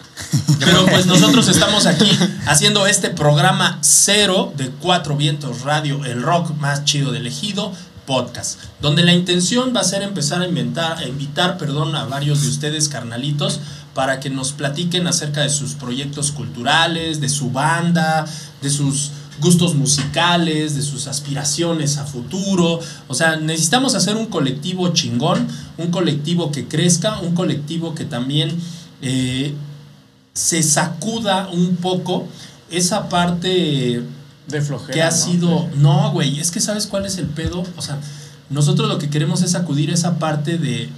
Pero 0.60 0.86
pues 0.86 1.06
nosotros 1.06 1.48
estamos 1.48 1.86
aquí 1.86 2.08
haciendo 2.46 2.86
este 2.86 3.10
programa 3.10 3.78
cero 3.80 4.52
de 4.56 4.70
Cuatro 4.70 5.16
Vientos 5.16 5.62
Radio, 5.62 6.04
el 6.04 6.22
rock 6.22 6.56
más 6.58 6.84
chido 6.84 7.10
del 7.10 7.26
ejido, 7.26 7.72
podcast, 8.06 8.60
donde 8.80 9.02
la 9.02 9.12
intención 9.12 9.72
va 9.74 9.80
a 9.80 9.84
ser 9.84 10.02
empezar 10.02 10.40
a 10.40 10.46
inventar, 10.46 10.98
a 10.98 11.08
invitar, 11.08 11.58
perdón, 11.58 11.96
a 11.96 12.04
varios 12.04 12.42
de 12.42 12.48
ustedes 12.48 12.88
carnalitos 12.88 13.58
para 13.92 14.20
que 14.20 14.30
nos 14.30 14.52
platiquen 14.52 15.08
acerca 15.08 15.40
de 15.40 15.50
sus 15.50 15.74
proyectos 15.74 16.30
culturales, 16.30 17.20
de 17.20 17.28
su 17.28 17.50
banda, 17.50 18.24
de 18.62 18.70
sus 18.70 19.10
gustos 19.40 19.74
musicales, 19.74 20.74
de 20.74 20.82
sus 20.82 21.06
aspiraciones 21.06 21.96
a 21.98 22.04
futuro. 22.04 22.80
O 23.08 23.14
sea, 23.14 23.36
necesitamos 23.36 23.94
hacer 23.94 24.16
un 24.16 24.26
colectivo 24.26 24.88
chingón, 24.88 25.46
un 25.76 25.90
colectivo 25.90 26.50
que 26.50 26.66
crezca, 26.66 27.20
un 27.20 27.34
colectivo 27.34 27.94
que 27.94 28.04
también 28.04 28.56
eh, 29.02 29.54
se 30.32 30.62
sacuda 30.62 31.48
un 31.48 31.76
poco 31.76 32.26
esa 32.70 33.08
parte 33.08 34.02
De 34.46 34.60
flojera. 34.60 34.92
que 34.92 35.02
ha 35.02 35.10
¿no? 35.10 35.16
sido... 35.16 35.68
No, 35.76 36.12
güey, 36.12 36.40
es 36.40 36.50
que 36.50 36.60
sabes 36.60 36.86
cuál 36.86 37.06
es 37.06 37.18
el 37.18 37.26
pedo. 37.26 37.64
O 37.76 37.82
sea, 37.82 37.98
nosotros 38.50 38.88
lo 38.88 38.98
que 38.98 39.10
queremos 39.10 39.42
es 39.42 39.52
sacudir 39.52 39.90
esa 39.90 40.18
parte 40.18 40.58
de 40.58 40.88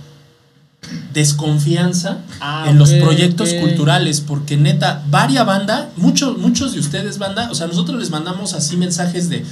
desconfianza 1.13 2.19
Ah, 2.41 2.67
en 2.69 2.79
los 2.79 2.91
proyectos 2.93 3.53
culturales, 3.55 4.21
porque 4.21 4.57
neta, 4.57 5.03
varia 5.11 5.45
banda, 5.45 5.91
muchos, 5.97 6.39
muchos 6.39 6.73
de 6.73 6.81
ustedes 6.81 7.19
banda, 7.19 7.49
o 7.51 7.55
sea, 7.55 7.67
nosotros 7.67 7.99
les 7.99 8.11
mandamos 8.11 8.55
así 8.55 8.77
mensajes 8.77 9.29
de, 9.29 9.45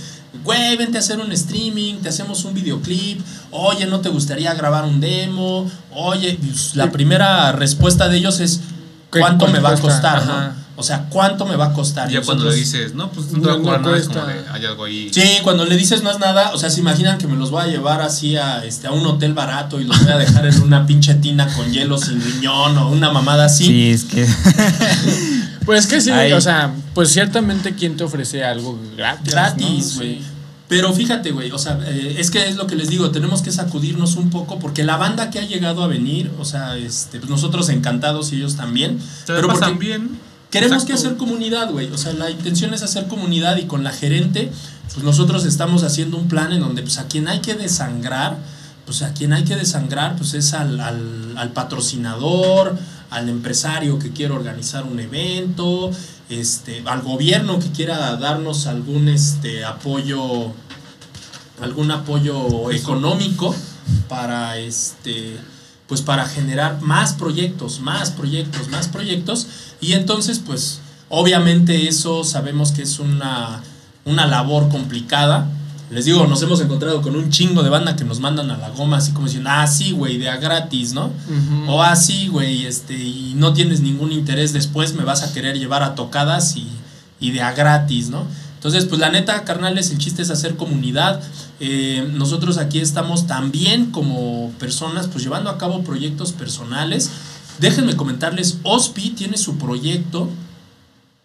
güey, 0.44 0.76
vente 0.76 0.96
a 0.98 1.00
hacer 1.00 1.18
un 1.20 1.30
streaming, 1.32 1.96
te 1.96 2.08
hacemos 2.08 2.44
un 2.44 2.54
videoclip, 2.54 3.20
oye, 3.50 3.86
¿no 3.86 4.00
te 4.00 4.08
gustaría 4.08 4.54
grabar 4.54 4.84
un 4.84 5.00
demo? 5.00 5.70
Oye, 5.94 6.38
pues, 6.40 6.74
la 6.76 6.90
primera 6.90 7.52
respuesta 7.52 8.08
de 8.08 8.16
ellos 8.18 8.40
es, 8.40 8.60
¿Qué- 9.12 9.20
¿cuánto 9.20 9.46
me 9.48 9.58
va 9.58 9.70
a 9.70 9.76
costar? 9.78 10.24
¿no? 10.26 10.67
O 10.80 10.84
sea, 10.84 11.06
¿cuánto 11.10 11.44
me 11.44 11.56
va 11.56 11.66
a 11.66 11.72
costar? 11.72 12.08
Ya 12.08 12.22
cuando 12.22 12.44
le 12.44 12.54
dices, 12.54 12.94
no, 12.94 13.10
pues 13.10 13.32
no 13.32 13.38
No, 13.38 13.42
te 13.42 13.48
va 13.48 13.54
a 13.54 13.58
cobrar 13.58 13.80
no 13.80 13.86
nada, 13.88 13.98
es 13.98 14.06
como 14.06 14.20
cuesta. 14.24 14.42
de, 14.44 14.48
hay 14.50 14.64
algo 14.64 14.84
ahí. 14.84 15.10
Sí, 15.12 15.38
cuando 15.42 15.64
le 15.64 15.76
dices 15.76 16.04
no 16.04 16.10
es 16.12 16.20
nada, 16.20 16.52
o 16.54 16.58
sea, 16.58 16.70
se 16.70 16.78
imaginan 16.78 17.18
que 17.18 17.26
me 17.26 17.36
los 17.36 17.50
voy 17.50 17.64
a 17.64 17.66
llevar 17.66 18.00
así 18.00 18.36
a, 18.36 18.64
este, 18.64 18.86
a 18.86 18.92
un 18.92 19.04
hotel 19.04 19.34
barato 19.34 19.80
y 19.80 19.84
los 19.84 20.00
voy 20.04 20.12
a 20.12 20.18
dejar 20.18 20.46
en 20.46 20.62
una 20.62 20.86
pinche 20.86 21.14
tina 21.14 21.52
con 21.52 21.72
hielo 21.72 21.98
sin 21.98 22.22
riñón 22.22 22.78
o 22.78 22.90
una 22.90 23.10
mamada 23.10 23.46
así. 23.46 23.64
Sí, 23.66 23.90
es 23.90 24.04
que. 24.04 24.26
Pues 25.66 25.86
que 25.86 26.00
sí, 26.00 26.10
Ay. 26.10 26.32
o 26.32 26.40
sea, 26.40 26.72
pues 26.94 27.10
ciertamente 27.10 27.74
quien 27.74 27.94
te 27.94 28.02
ofrece 28.02 28.42
algo 28.42 28.80
gratis. 28.96 29.32
Gratis, 29.34 29.96
güey. 29.96 30.14
Sí. 30.14 30.24
Pero 30.68 30.92
fíjate, 30.94 31.30
güey, 31.30 31.50
o 31.50 31.58
sea, 31.58 31.78
eh, 31.86 32.16
es 32.18 32.30
que 32.30 32.46
es 32.46 32.56
lo 32.56 32.66
que 32.66 32.76
les 32.76 32.88
digo, 32.88 33.10
tenemos 33.10 33.42
que 33.42 33.50
sacudirnos 33.50 34.16
un 34.16 34.30
poco 34.30 34.58
porque 34.58 34.84
la 34.84 34.96
banda 34.96 35.30
que 35.30 35.38
ha 35.38 35.42
llegado 35.42 35.82
a 35.82 35.86
venir, 35.86 36.30
o 36.38 36.44
sea, 36.44 36.76
este, 36.76 37.18
pues 37.18 37.28
nosotros 37.28 37.68
encantados 37.70 38.32
y 38.32 38.36
ellos 38.36 38.56
también, 38.56 38.98
Se 39.00 39.32
pero 39.32 39.48
pasan 39.48 39.72
porque 39.72 39.86
bien. 39.88 40.18
Queremos 40.50 40.84
que 40.84 40.92
hacer 40.92 41.16
comunidad, 41.16 41.70
güey, 41.70 41.90
o 41.92 41.98
sea, 41.98 42.12
la 42.12 42.30
intención 42.30 42.74
es 42.74 42.82
hacer 42.82 43.06
comunidad 43.06 43.56
y 43.56 43.64
con 43.64 43.84
la 43.84 43.92
gerente, 43.92 44.50
pues 44.92 45.04
nosotros 45.04 45.44
estamos 45.44 45.82
haciendo 45.82 46.16
un 46.16 46.28
plan 46.28 46.52
en 46.52 46.60
donde, 46.60 46.82
pues 46.82 46.98
a 46.98 47.06
quien 47.06 47.28
hay 47.28 47.40
que 47.40 47.54
desangrar, 47.54 48.36
pues 48.84 49.02
a 49.02 49.12
quien 49.12 49.32
hay 49.32 49.44
que 49.44 49.56
desangrar, 49.56 50.16
pues 50.16 50.34
es 50.34 50.54
al, 50.54 50.80
al, 50.80 51.36
al 51.36 51.52
patrocinador, 51.52 52.78
al 53.10 53.28
empresario 53.28 53.98
que 53.98 54.10
quiere 54.10 54.34
organizar 54.34 54.84
un 54.84 55.00
evento, 55.00 55.90
este, 56.28 56.82
al 56.86 57.02
gobierno 57.02 57.58
que 57.58 57.70
quiera 57.70 58.16
darnos 58.16 58.66
algún 58.66 59.08
este 59.08 59.64
apoyo, 59.64 60.52
algún 61.60 61.90
apoyo 61.90 62.70
económico 62.70 63.54
para 64.08 64.58
este 64.58 65.36
pues 65.88 66.02
para 66.02 66.26
generar 66.26 66.80
más 66.82 67.14
proyectos, 67.14 67.80
más 67.80 68.10
proyectos, 68.10 68.68
más 68.68 68.88
proyectos 68.88 69.46
y 69.80 69.94
entonces 69.94 70.38
pues 70.38 70.80
obviamente 71.08 71.88
eso 71.88 72.22
sabemos 72.24 72.72
que 72.72 72.82
es 72.82 72.98
una, 72.98 73.62
una 74.04 74.26
labor 74.26 74.68
complicada. 74.68 75.50
Les 75.90 76.04
digo, 76.04 76.26
nos 76.26 76.42
hemos 76.42 76.60
encontrado 76.60 77.00
con 77.00 77.16
un 77.16 77.30
chingo 77.30 77.62
de 77.62 77.70
banda 77.70 77.96
que 77.96 78.04
nos 78.04 78.20
mandan 78.20 78.50
a 78.50 78.58
la 78.58 78.68
goma 78.68 78.98
así 78.98 79.12
como 79.12 79.24
diciendo, 79.24 79.48
ah, 79.50 79.66
sí, 79.66 79.92
güey, 79.92 80.18
de 80.18 80.28
a 80.28 80.36
gratis, 80.36 80.92
¿no? 80.92 81.10
O 81.66 81.82
así, 81.82 82.28
güey, 82.28 82.66
este, 82.66 82.92
y 82.92 83.32
no 83.36 83.54
tienes 83.54 83.80
ningún 83.80 84.12
interés 84.12 84.52
después, 84.52 84.92
me 84.92 85.04
vas 85.04 85.22
a 85.22 85.32
querer 85.32 85.58
llevar 85.58 85.82
a 85.82 85.94
tocadas 85.94 86.56
y, 86.56 86.68
y 87.20 87.30
de 87.30 87.40
a 87.40 87.52
gratis, 87.52 88.10
¿no? 88.10 88.26
Entonces, 88.56 88.84
pues 88.84 89.00
la 89.00 89.10
neta, 89.10 89.44
carnales, 89.44 89.90
el 89.90 89.98
chiste 89.98 90.20
es 90.20 90.30
hacer 90.30 90.56
comunidad. 90.56 91.22
Eh, 91.60 92.08
nosotros 92.14 92.56
aquí 92.58 92.78
estamos 92.80 93.26
también 93.26 93.90
como 93.90 94.50
personas, 94.58 95.08
pues 95.08 95.24
llevando 95.24 95.50
a 95.50 95.58
cabo 95.58 95.82
proyectos 95.82 96.32
personales. 96.32 97.10
Déjenme 97.58 97.96
comentarles, 97.96 98.58
Ospi 98.62 99.10
tiene 99.10 99.36
su 99.36 99.58
proyecto 99.58 100.28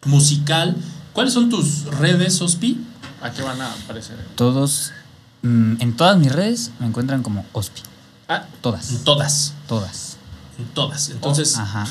musical. 0.05 0.75
¿Cuáles 1.13 1.33
son 1.33 1.49
tus 1.49 1.83
redes, 1.85 2.41
Ospi? 2.41 2.79
¿A 3.21 3.31
qué 3.31 3.41
van 3.41 3.61
a 3.61 3.71
aparecer? 3.71 4.17
Todos. 4.35 4.91
mm, 5.43 5.75
en 5.79 5.95
todas 5.95 6.17
mis 6.17 6.31
redes 6.31 6.71
me 6.79 6.87
encuentran 6.87 7.21
como 7.23 7.45
Ospi. 7.53 7.81
Ah, 8.27 8.45
Todas. 8.61 8.89
En 8.91 9.03
todas, 9.03 9.53
Todas. 9.67 10.17
en 10.57 10.65
todas. 10.73 11.09
Entonces, 11.09 11.57
Ajá. 11.57 11.85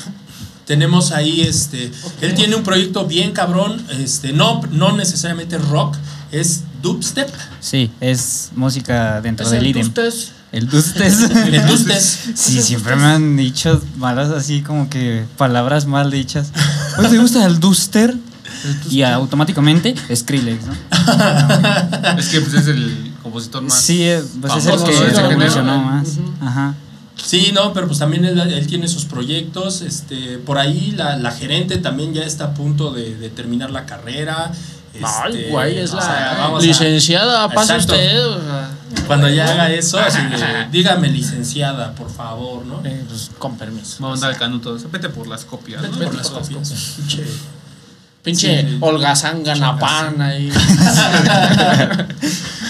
Tenemos 0.65 1.11
ahí, 1.11 1.41
este, 1.41 1.91
él 2.21 2.33
tiene 2.35 2.55
un 2.55 2.63
proyecto 2.63 3.05
bien 3.05 3.33
cabrón, 3.33 3.85
este, 3.99 4.31
no, 4.31 4.61
no 4.71 4.95
necesariamente 4.95 5.57
rock, 5.57 5.95
es 6.31 6.63
dubstep, 6.83 7.29
Sí, 7.59 7.89
es 7.99 8.51
música 8.55 9.21
dentro 9.21 9.45
¿es 9.45 9.51
del 9.51 9.61
el 9.61 9.67
IDEM. 9.67 9.81
El 9.81 9.93
Dustes. 9.93 10.31
el 10.51 10.69
dubstep. 10.69 12.01
Sí, 12.35 12.61
siempre 12.61 12.95
me 12.95 13.05
han 13.05 13.35
dicho 13.35 13.81
malas 13.97 14.29
así 14.29 14.61
como 14.61 14.89
que 14.89 15.25
palabras 15.37 15.87
mal 15.87 16.11
dichas. 16.11 16.51
Oye, 16.99 17.09
¿te 17.09 17.17
gusta 17.17 17.45
el 17.45 17.59
Duster? 17.59 18.15
Y 18.89 19.01
automáticamente 19.01 19.95
Skrillex, 20.13 20.65
¿no? 20.65 20.73
Es 22.17 22.27
que 22.29 22.39
pues, 22.39 22.53
es 22.53 22.67
el 22.67 23.13
compositor 23.23 23.63
más. 23.63 23.81
Sí, 23.81 24.03
eh, 24.03 24.23
pues 24.39 24.53
es 24.55 24.65
el 24.65 24.71
famoso 24.71 24.85
que 24.85 24.91
de 24.91 24.97
ese 24.97 25.15
género. 25.15 25.31
evolucionó 25.31 25.81
más. 25.81 26.07
Ajá. 26.39 26.75
Sí, 27.21 27.51
no, 27.53 27.73
pero 27.73 27.87
pues 27.87 27.99
también 27.99 28.23
él, 28.25 28.39
él 28.39 28.67
tiene 28.67 28.87
sus 28.87 29.05
proyectos, 29.05 29.81
este, 29.81 30.37
por 30.37 30.57
ahí 30.57 30.91
la, 30.91 31.17
la 31.17 31.31
gerente 31.31 31.77
también 31.77 32.13
ya 32.13 32.23
está 32.23 32.45
a 32.45 32.53
punto 32.53 32.91
de, 32.91 33.15
de 33.15 33.29
terminar 33.29 33.71
la 33.71 33.85
carrera. 33.85 34.51
Ay, 35.01 35.35
este, 35.37 35.49
güey, 35.51 35.77
es 35.79 35.91
o 35.91 35.95
la 35.95 36.01
sea, 36.01 36.35
vamos 36.39 36.63
a- 36.63 36.65
licenciada, 36.67 37.49
pasa 37.49 37.75
Exacto. 37.75 37.93
usted. 37.95 38.25
o 38.27 38.41
sea, 38.41 38.69
Cuando 39.07 39.27
ya 39.29 39.45
haga 39.49 39.71
eso, 39.71 39.97
así 39.99 40.19
de, 40.21 40.67
dígame 40.71 41.09
licenciada, 41.09 41.93
por 41.95 42.11
favor, 42.11 42.65
¿no? 42.65 42.81
eh, 42.85 43.03
pues, 43.07 43.31
con 43.39 43.57
permiso. 43.57 43.97
Vamos 43.99 44.19
a 44.19 44.21
mandar 44.21 44.31
al 44.31 44.37
canuto. 44.37 44.77
Vete 44.91 45.09
por 45.09 45.27
las 45.27 45.45
copias. 45.45 45.81
¿no? 45.81 45.89
Vete 45.91 46.05
por 46.05 46.15
las 46.15 46.29
copias. 46.29 46.69
Pinche- 46.99 47.25
Pinche 48.23 48.61
Sí, 48.61 48.77
holgazán 48.79 49.43
pan 49.79 50.21
ahí. 50.21 50.49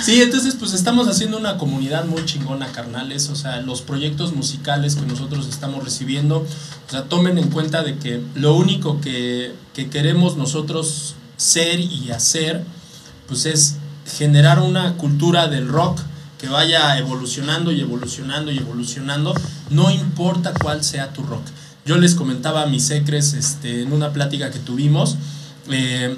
Sí, 0.03 0.21
entonces 0.21 0.55
pues 0.59 0.73
estamos 0.73 1.07
haciendo 1.07 1.37
una 1.37 1.57
comunidad 1.57 2.03
muy 2.05 2.25
chingona, 2.25 2.67
carnales. 2.67 3.29
O 3.29 3.35
sea, 3.35 3.61
los 3.61 3.81
proyectos 3.81 4.33
musicales 4.35 4.95
que 4.95 5.05
nosotros 5.05 5.47
estamos 5.47 5.81
recibiendo, 5.83 6.39
o 6.39 6.91
sea, 6.91 7.03
tomen 7.03 7.37
en 7.37 7.49
cuenta 7.49 7.83
de 7.83 7.95
que 7.97 8.21
lo 8.35 8.55
único 8.55 8.99
que, 8.99 9.53
que 9.73 9.89
queremos 9.89 10.35
nosotros 10.35 11.15
ser 11.37 11.79
y 11.79 12.11
hacer, 12.11 12.63
pues 13.27 13.45
es 13.45 13.75
generar 14.17 14.59
una 14.59 14.95
cultura 14.95 15.47
del 15.47 15.67
rock 15.67 15.99
que 16.37 16.47
vaya 16.49 16.97
evolucionando 16.97 17.71
y 17.71 17.81
evolucionando 17.81 18.51
y 18.51 18.57
evolucionando, 18.57 19.33
no 19.69 19.89
importa 19.91 20.53
cuál 20.53 20.83
sea 20.83 21.13
tu 21.13 21.23
rock. 21.23 21.43
Yo 21.85 21.97
les 21.97 22.15
comentaba 22.15 22.63
a 22.63 22.65
mis 22.65 22.85
secres 22.85 23.33
este, 23.33 23.81
en 23.81 23.93
una 23.93 24.11
plática 24.11 24.51
que 24.51 24.59
tuvimos, 24.59 25.17
eh, 25.69 26.17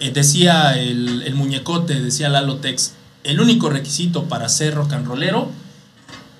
eh, 0.00 0.10
decía 0.12 0.78
el, 0.78 1.22
el 1.22 1.34
muñecote, 1.34 2.00
decía 2.00 2.28
Lalo 2.28 2.56
Tex, 2.56 2.92
el 3.24 3.40
único 3.40 3.68
requisito 3.70 4.24
para 4.24 4.48
ser 4.48 4.74
rock 4.74 4.92
and 4.92 5.06
rollero 5.06 5.50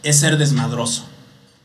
es 0.03 0.19
ser 0.19 0.39
desmadroso. 0.39 1.05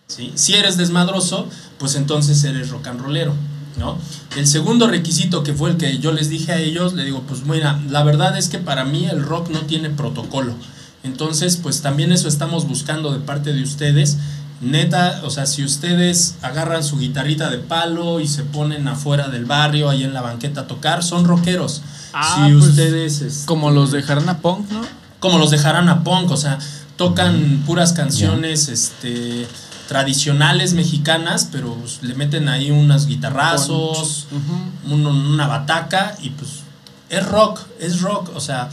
Si 0.08 0.54
eres 0.54 0.78
desmadroso, 0.78 1.48
pues 1.80 1.96
entonces 1.96 2.44
eres 2.44 2.70
rock 2.70 2.88
and 2.88 3.02
rollero. 3.02 3.34
¿No? 3.78 3.98
El 4.36 4.48
segundo 4.48 4.88
requisito 4.88 5.44
que 5.44 5.54
fue 5.54 5.72
el 5.72 5.78
que 5.78 5.98
yo 6.00 6.12
les 6.12 6.30
dije 6.30 6.52
a 6.52 6.60
ellos, 6.60 6.94
le 6.94 7.06
digo, 7.06 7.24
pues 7.28 7.46
mira, 7.46 7.80
la 7.90 8.04
verdad 8.04 8.38
es 8.38 8.50
que 8.50 8.60
para 8.60 8.86
mí 8.86 9.06
el 9.06 9.24
rock 9.24 9.50
no 9.50 9.62
tiene 9.62 9.90
protocolo. 9.90 10.54
Entonces, 11.04 11.58
pues 11.58 11.82
también 11.82 12.12
eso 12.12 12.28
estamos 12.28 12.68
buscando 12.68 13.12
de 13.12 13.20
parte 13.20 13.54
de 13.54 13.62
ustedes. 13.62 14.18
Neta, 14.62 15.22
o 15.26 15.30
sea, 15.30 15.46
si 15.46 15.64
ustedes 15.64 16.36
agarran 16.42 16.84
su 16.84 16.98
guitarrita 16.98 17.50
de 17.50 17.58
palo 17.58 18.22
y 18.22 18.28
se 18.28 18.44
ponen 18.44 18.88
afuera 18.88 19.28
del 19.28 19.46
barrio, 19.46 19.90
ahí 19.90 20.04
en 20.04 20.14
la 20.14 20.22
banqueta 20.22 20.62
a 20.62 20.68
tocar, 20.68 21.04
son 21.04 21.26
rockeros. 21.26 21.82
Ah, 22.14 22.46
si 22.48 22.54
pues, 22.54 22.70
ustedes... 22.70 23.22
este, 23.22 23.46
Como 23.46 23.72
los 23.72 23.92
de 23.92 24.02
Jarana 24.02 24.38
Punk, 24.40 24.72
¿no? 24.72 25.04
como 25.24 25.38
los 25.38 25.52
dejarán 25.52 25.88
a 25.88 26.04
punk, 26.04 26.32
o 26.32 26.36
sea, 26.36 26.60
tocan 26.98 27.64
puras 27.66 27.94
canciones 27.94 28.68
este 28.68 29.48
tradicionales 29.94 30.74
mexicanas, 30.74 31.48
pero 31.52 31.76
pues, 31.76 32.02
le 32.02 32.16
meten 32.16 32.50
ahí 32.50 32.72
unas 32.72 33.06
guitarrazos, 33.06 34.26
una 34.90 35.46
bataca 35.46 36.16
y 36.20 36.32
pues 36.32 36.50
es 37.10 37.24
rock, 37.28 37.60
es 37.80 38.02
rock, 38.02 38.32
o 38.36 38.40
sea, 38.40 38.70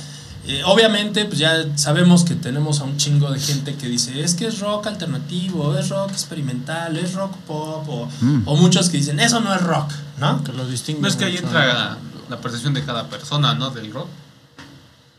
eh, 0.46 0.62
obviamente 0.64 1.26
pues 1.26 1.38
ya 1.38 1.52
sabemos 1.76 2.24
que 2.24 2.34
tenemos 2.34 2.80
a 2.80 2.84
un 2.84 2.96
chingo 2.96 3.30
de 3.30 3.38
gente 3.38 3.74
que 3.74 3.86
dice, 3.86 4.22
es 4.22 4.34
que 4.34 4.46
es 4.46 4.60
rock 4.60 4.86
alternativo, 4.86 5.76
es 5.76 5.90
rock 5.90 6.10
experimental, 6.10 6.96
es 6.96 7.12
rock 7.12 7.36
pop, 7.46 7.86
o, 7.86 8.08
Mm. 8.22 8.42
o 8.46 8.56
muchos 8.56 8.88
que 8.88 8.96
dicen, 8.96 9.20
eso 9.20 9.40
no 9.40 9.54
es 9.54 9.60
rock, 9.60 9.92
¿no? 10.18 10.42
Que 10.42 10.52
lo 10.54 10.66
distinguen. 10.66 11.02
No 11.02 11.08
es 11.08 11.16
que 11.16 11.26
ahí 11.26 11.36
entra 11.36 11.98
la 12.30 12.40
percepción 12.40 12.72
de 12.72 12.82
cada 12.82 13.08
persona, 13.10 13.54
¿no? 13.54 13.68
Del 13.68 13.92
rock. 13.92 14.08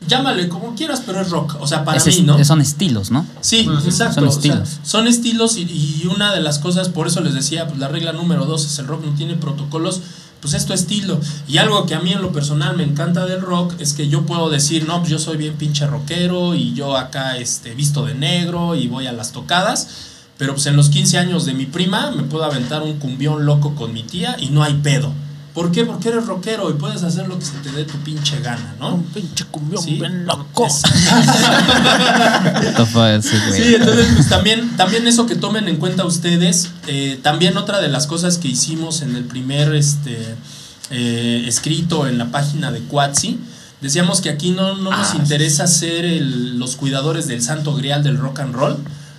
Llámale 0.08 0.48
como 0.48 0.74
quieras, 0.74 1.02
pero 1.04 1.20
es 1.20 1.30
rock, 1.30 1.56
o 1.60 1.66
sea, 1.66 1.84
para 1.84 2.04
mí, 2.04 2.22
¿no? 2.24 2.44
Son 2.44 2.60
estilos, 2.60 3.10
¿no? 3.10 3.26
Sí, 3.40 3.68
exacto. 3.84 4.14
son 4.14 4.28
o 4.28 4.30
sea, 4.30 4.52
estilos. 4.52 4.78
son 4.82 5.06
estilos 5.06 5.56
y, 5.56 5.62
y 5.62 6.08
una 6.12 6.32
de 6.34 6.40
las 6.40 6.58
cosas, 6.58 6.88
por 6.88 7.06
eso 7.06 7.20
les 7.20 7.34
decía, 7.34 7.66
pues 7.66 7.78
la 7.78 7.88
regla 7.88 8.12
número 8.12 8.44
dos 8.44 8.64
es 8.64 8.78
el 8.78 8.86
rock 8.86 9.04
no 9.04 9.12
tiene 9.12 9.34
protocolos, 9.34 10.00
pues 10.42 10.54
es 10.54 10.66
tu 10.66 10.74
estilo. 10.74 11.18
Y 11.48 11.58
algo 11.58 11.86
que 11.86 11.94
a 11.94 12.00
mí 12.00 12.12
en 12.12 12.20
lo 12.20 12.32
personal 12.32 12.76
me 12.76 12.82
encanta 12.82 13.24
del 13.24 13.40
rock 13.40 13.74
es 13.78 13.94
que 13.94 14.08
yo 14.08 14.26
puedo 14.26 14.50
decir, 14.50 14.86
no, 14.86 14.98
pues 14.98 15.10
yo 15.10 15.18
soy 15.18 15.36
bien 15.36 15.54
pinche 15.54 15.86
rockero 15.86 16.54
y 16.54 16.74
yo 16.74 16.96
acá 16.96 17.38
este, 17.38 17.74
visto 17.74 18.04
de 18.04 18.14
negro 18.14 18.74
y 18.74 18.88
voy 18.88 19.06
a 19.06 19.12
las 19.12 19.32
tocadas. 19.32 19.88
Pero 20.36 20.54
pues 20.54 20.66
en 20.66 20.74
los 20.74 20.88
15 20.88 21.18
años 21.18 21.46
de 21.46 21.54
mi 21.54 21.66
prima 21.66 22.10
me 22.10 22.24
puedo 22.24 22.44
aventar 22.44 22.82
un 22.82 22.98
cumbión 22.98 23.46
loco 23.46 23.76
con 23.76 23.94
mi 23.94 24.02
tía 24.02 24.36
y 24.38 24.48
no 24.48 24.64
hay 24.64 24.74
pedo. 24.74 25.12
¿Por 25.54 25.70
qué? 25.70 25.84
Porque 25.84 26.08
eres 26.08 26.26
rockero 26.26 26.70
y 26.70 26.74
puedes 26.74 27.02
hacer 27.02 27.28
lo 27.28 27.38
que 27.38 27.44
se 27.44 27.52
te 27.58 27.70
dé 27.72 27.84
tu 27.84 27.98
pinche 27.98 28.40
gana, 28.40 28.74
¿no? 28.80 28.94
Un 28.94 29.02
pinche 29.04 29.44
cumbión 29.50 29.82
Sí. 29.82 29.96
bien 29.98 30.24
loco. 30.26 30.66
Sí, 33.52 33.74
entonces 33.74 34.06
pues 34.14 34.28
también, 34.28 34.76
también 34.76 35.06
eso 35.06 35.26
que 35.26 35.34
tomen 35.36 35.68
en 35.68 35.76
cuenta 35.76 36.04
ustedes, 36.04 36.70
eh, 36.86 37.18
también 37.22 37.56
otra 37.56 37.80
de 37.80 37.88
las 37.88 38.06
cosas 38.06 38.38
que 38.38 38.48
hicimos 38.48 39.02
en 39.02 39.14
el 39.16 39.24
primer 39.24 39.74
este, 39.74 40.34
eh, 40.90 41.44
escrito 41.46 42.06
en 42.06 42.18
la 42.18 42.30
página 42.30 42.70
de 42.72 42.80
Quatsi, 42.80 43.38
decíamos 43.80 44.20
que 44.20 44.30
aquí 44.30 44.50
no, 44.50 44.76
no 44.76 44.90
nos 44.90 45.10
Ah, 45.12 45.16
interesa 45.18 45.66
ser 45.66 46.04
el- 46.04 46.58
los 46.58 46.76
cuidadores 46.76 47.26
del 47.26 47.42
santo 47.42 47.74
grial 47.74 48.02
del 48.02 48.18
rock 48.18 48.40
and 48.40 48.54
roll, 48.54 48.76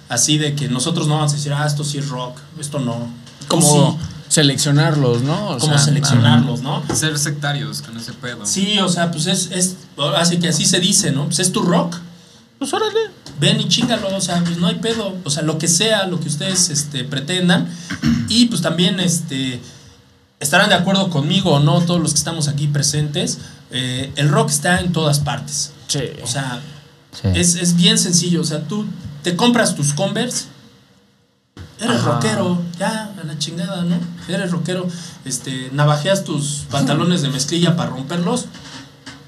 así 0.10 0.38
de 0.38 0.56
que 0.56 0.68
nosotros 0.68 1.08
no 1.08 1.16
vamos 1.16 1.34
a 1.34 1.36
decir, 1.36 1.54
ah, 1.54 1.66
esto 1.66 1.84
sí 1.84 1.98
es 2.00 2.10
rock, 2.10 2.38
esto 2.60 2.80
no. 2.80 3.08
Como 3.48 3.68
Como, 3.68 4.00
seleccionarlos, 4.34 5.22
¿no? 5.22 5.50
O 5.50 5.58
como 5.60 5.74
sea, 5.74 5.78
seleccionarlos, 5.78 6.62
¿no? 6.62 6.84
Ser 6.94 7.18
sectarios 7.20 7.82
con 7.84 7.96
ese 7.98 8.14
pedo. 8.14 8.46
Sí, 8.46 8.80
o 8.80 8.90
sea, 8.90 9.12
pues 9.12 9.28
es, 9.28 9.50
es, 9.52 9.76
así 10.18 10.38
que 10.40 10.48
así 10.50 10.66
se 10.66 10.80
dice, 10.80 11.12
¿no? 11.12 11.26
Pues 11.26 11.40
es 11.40 11.52
tu 11.52 11.62
rock, 11.62 11.96
Pues 12.58 12.74
órale. 12.74 13.00
ven 13.40 13.62
y 13.62 13.68
chingalo, 13.68 14.16
o 14.16 14.22
sea, 14.22 14.44
pues 14.44 14.58
no 14.58 14.68
hay 14.68 14.76
pedo, 14.76 15.16
o 15.24 15.30
sea, 15.30 15.44
lo 15.44 15.58
que 15.60 15.68
sea, 15.68 16.08
lo 16.08 16.20
que 16.20 16.30
ustedes 16.30 16.70
este, 16.70 17.04
pretendan. 17.04 17.68
Y 18.28 18.46
pues 18.48 18.62
también 18.62 19.00
este, 19.00 19.60
estarán 20.40 20.70
de 20.70 20.76
acuerdo 20.76 21.10
conmigo 21.12 21.52
o 21.52 21.60
no, 21.60 21.82
todos 21.82 22.02
los 22.02 22.14
que 22.14 22.18
estamos 22.18 22.48
aquí 22.48 22.68
presentes, 22.68 23.38
eh, 23.70 24.12
el 24.16 24.30
rock 24.30 24.50
está 24.50 24.80
en 24.80 24.92
todas 24.94 25.20
partes. 25.20 25.72
Sí. 25.88 26.00
O 26.24 26.28
sea, 26.28 26.60
Sí. 27.22 27.28
es, 27.36 27.54
es 27.54 27.76
bien 27.76 28.00
sencillo, 28.00 28.42
o 28.42 28.44
sea, 28.44 28.64
tú 28.68 28.88
te 29.22 29.36
compras 29.36 29.76
tus 29.76 29.94
Converse, 29.94 30.46
eres 31.80 31.98
Ajá. 31.98 32.14
rockero, 32.14 32.60
ya, 32.80 33.13
a 33.24 33.26
la 33.26 33.38
chingada, 33.40 33.84
¿no? 33.84 33.98
Eres 34.28 34.52
rockero, 34.52 34.88
este, 35.26 35.70
navajeas 35.72 36.24
tus 36.24 36.66
pantalones 36.70 37.22
de 37.22 37.30
mezclilla 37.30 37.76
para 37.76 37.90
romperlos, 37.90 38.46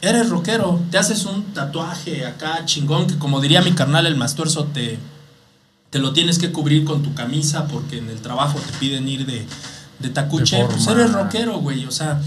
eres 0.02 0.30
rockero, 0.30 0.80
te 0.92 0.98
haces 0.98 1.25
un 1.25 1.44
tatuaje 1.54 2.25
acá 2.25 2.66
chingón 2.66 3.08
que 3.08 3.18
como 3.18 3.42
diría 3.42 3.62
mi 3.62 3.72
carnal 3.72 4.06
el 4.06 4.16
mastuerzo 4.16 4.66
te, 4.66 5.00
te 5.90 6.00
lo 6.00 6.14
tienes 6.14 6.38
que 6.38 6.51
cubrir 6.51 6.86
con 6.86 7.03
tu 7.03 7.14
camisa 7.14 7.68
porque 7.68 7.98
en 7.98 8.10
el 8.10 8.20
trabajo 8.20 8.60
te 8.60 8.77
piden 8.77 9.08
ir 9.08 9.25
de, 9.25 9.48
de 10.00 10.10
tacuche, 10.10 10.58
De 10.58 10.66
pues 10.66 10.88
eres 10.88 11.12
rockero, 11.12 11.60
güey, 11.60 11.86
o 11.86 11.92
sea, 11.92 12.22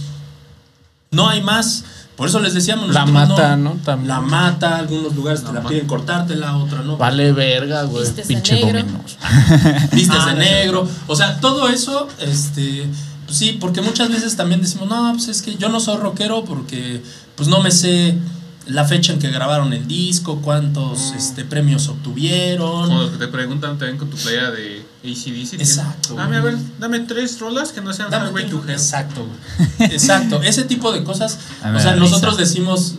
no 1.10 1.28
hay 1.28 1.42
más. 1.42 1.84
Por 2.18 2.28
eso 2.28 2.40
les 2.40 2.52
decíamos 2.52 2.92
La 2.92 3.06
mata, 3.06 3.56
¿no? 3.56 3.78
También. 3.84 4.08
La 4.08 4.20
mata, 4.20 4.76
algunos 4.76 5.14
lugares 5.14 5.40
te 5.40 5.46
La 5.46 5.52
mata. 5.60 5.68
piden 5.68 5.86
cortártela, 5.86 6.56
otra 6.58 6.82
no. 6.82 6.96
Vale 6.98 7.32
verga, 7.32 7.84
güey. 7.84 8.02
Vistes 8.04 8.28
de 8.28 8.34
Pinche 8.34 8.54
negro. 8.56 8.80
dominos. 8.80 9.16
vistes 9.92 10.18
Ah, 10.20 10.26
de 10.26 10.32
no. 10.32 10.38
negro. 10.40 10.88
O 11.06 11.14
sea, 11.16 11.38
todo 11.40 11.68
eso, 11.68 12.08
este, 12.18 12.86
pues 13.24 13.38
sí, 13.38 13.56
porque 13.60 13.80
muchas 13.82 14.10
veces 14.10 14.36
también 14.36 14.60
decimos, 14.60 14.88
no, 14.88 15.12
pues 15.14 15.28
es 15.28 15.42
que 15.42 15.54
yo 15.56 15.68
no 15.68 15.78
soy 15.80 15.96
rockero 15.98 16.44
porque 16.44 17.00
pues 17.36 17.48
no 17.48 17.60
me 17.62 17.70
sé 17.70 18.18
la 18.66 18.84
fecha 18.84 19.12
en 19.12 19.20
que 19.20 19.30
grabaron 19.30 19.72
el 19.72 19.86
disco, 19.86 20.40
cuántos 20.42 21.12
este, 21.16 21.44
premios 21.44 21.86
obtuvieron. 21.88 22.88
Como 22.88 23.10
que 23.12 23.16
te 23.16 23.28
preguntan 23.28 23.78
también 23.78 23.96
con 23.96 24.10
tu 24.10 24.16
playera 24.16 24.50
de 24.50 24.84
ACDC. 25.02 25.54
Exacto. 25.54 26.14
Dame, 26.14 26.36
a 26.36 26.40
ver, 26.40 26.56
dame 26.80 27.00
tres 27.00 27.38
rolas 27.40 27.70
que 27.72 27.80
no 27.80 27.92
sean 27.92 28.10
Dame 28.10 28.26
Highway 28.28 28.44
tiempo. 28.46 28.62
to 28.62 28.68
Hell. 28.68 28.74
Exacto, 28.74 29.26
güey. 29.26 29.90
Exacto. 29.92 30.42
Ese 30.42 30.64
tipo 30.64 30.92
de 30.92 31.04
cosas. 31.04 31.38
O 31.74 31.78
sea, 31.78 31.94
nosotros 31.96 32.36
decimos, 32.36 32.94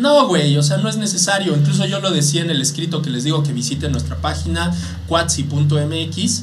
no, 0.00 0.26
güey, 0.26 0.56
o 0.58 0.62
sea, 0.62 0.78
no 0.78 0.88
es 0.88 0.96
necesario. 0.96 1.56
Incluso 1.56 1.86
yo 1.86 2.00
lo 2.00 2.10
decía 2.10 2.42
en 2.42 2.50
el 2.50 2.60
escrito 2.60 3.02
que 3.02 3.10
les 3.10 3.24
digo 3.24 3.42
que 3.42 3.52
visiten 3.52 3.92
nuestra 3.92 4.16
página, 4.16 4.72
quatsi.mx. 5.06 6.42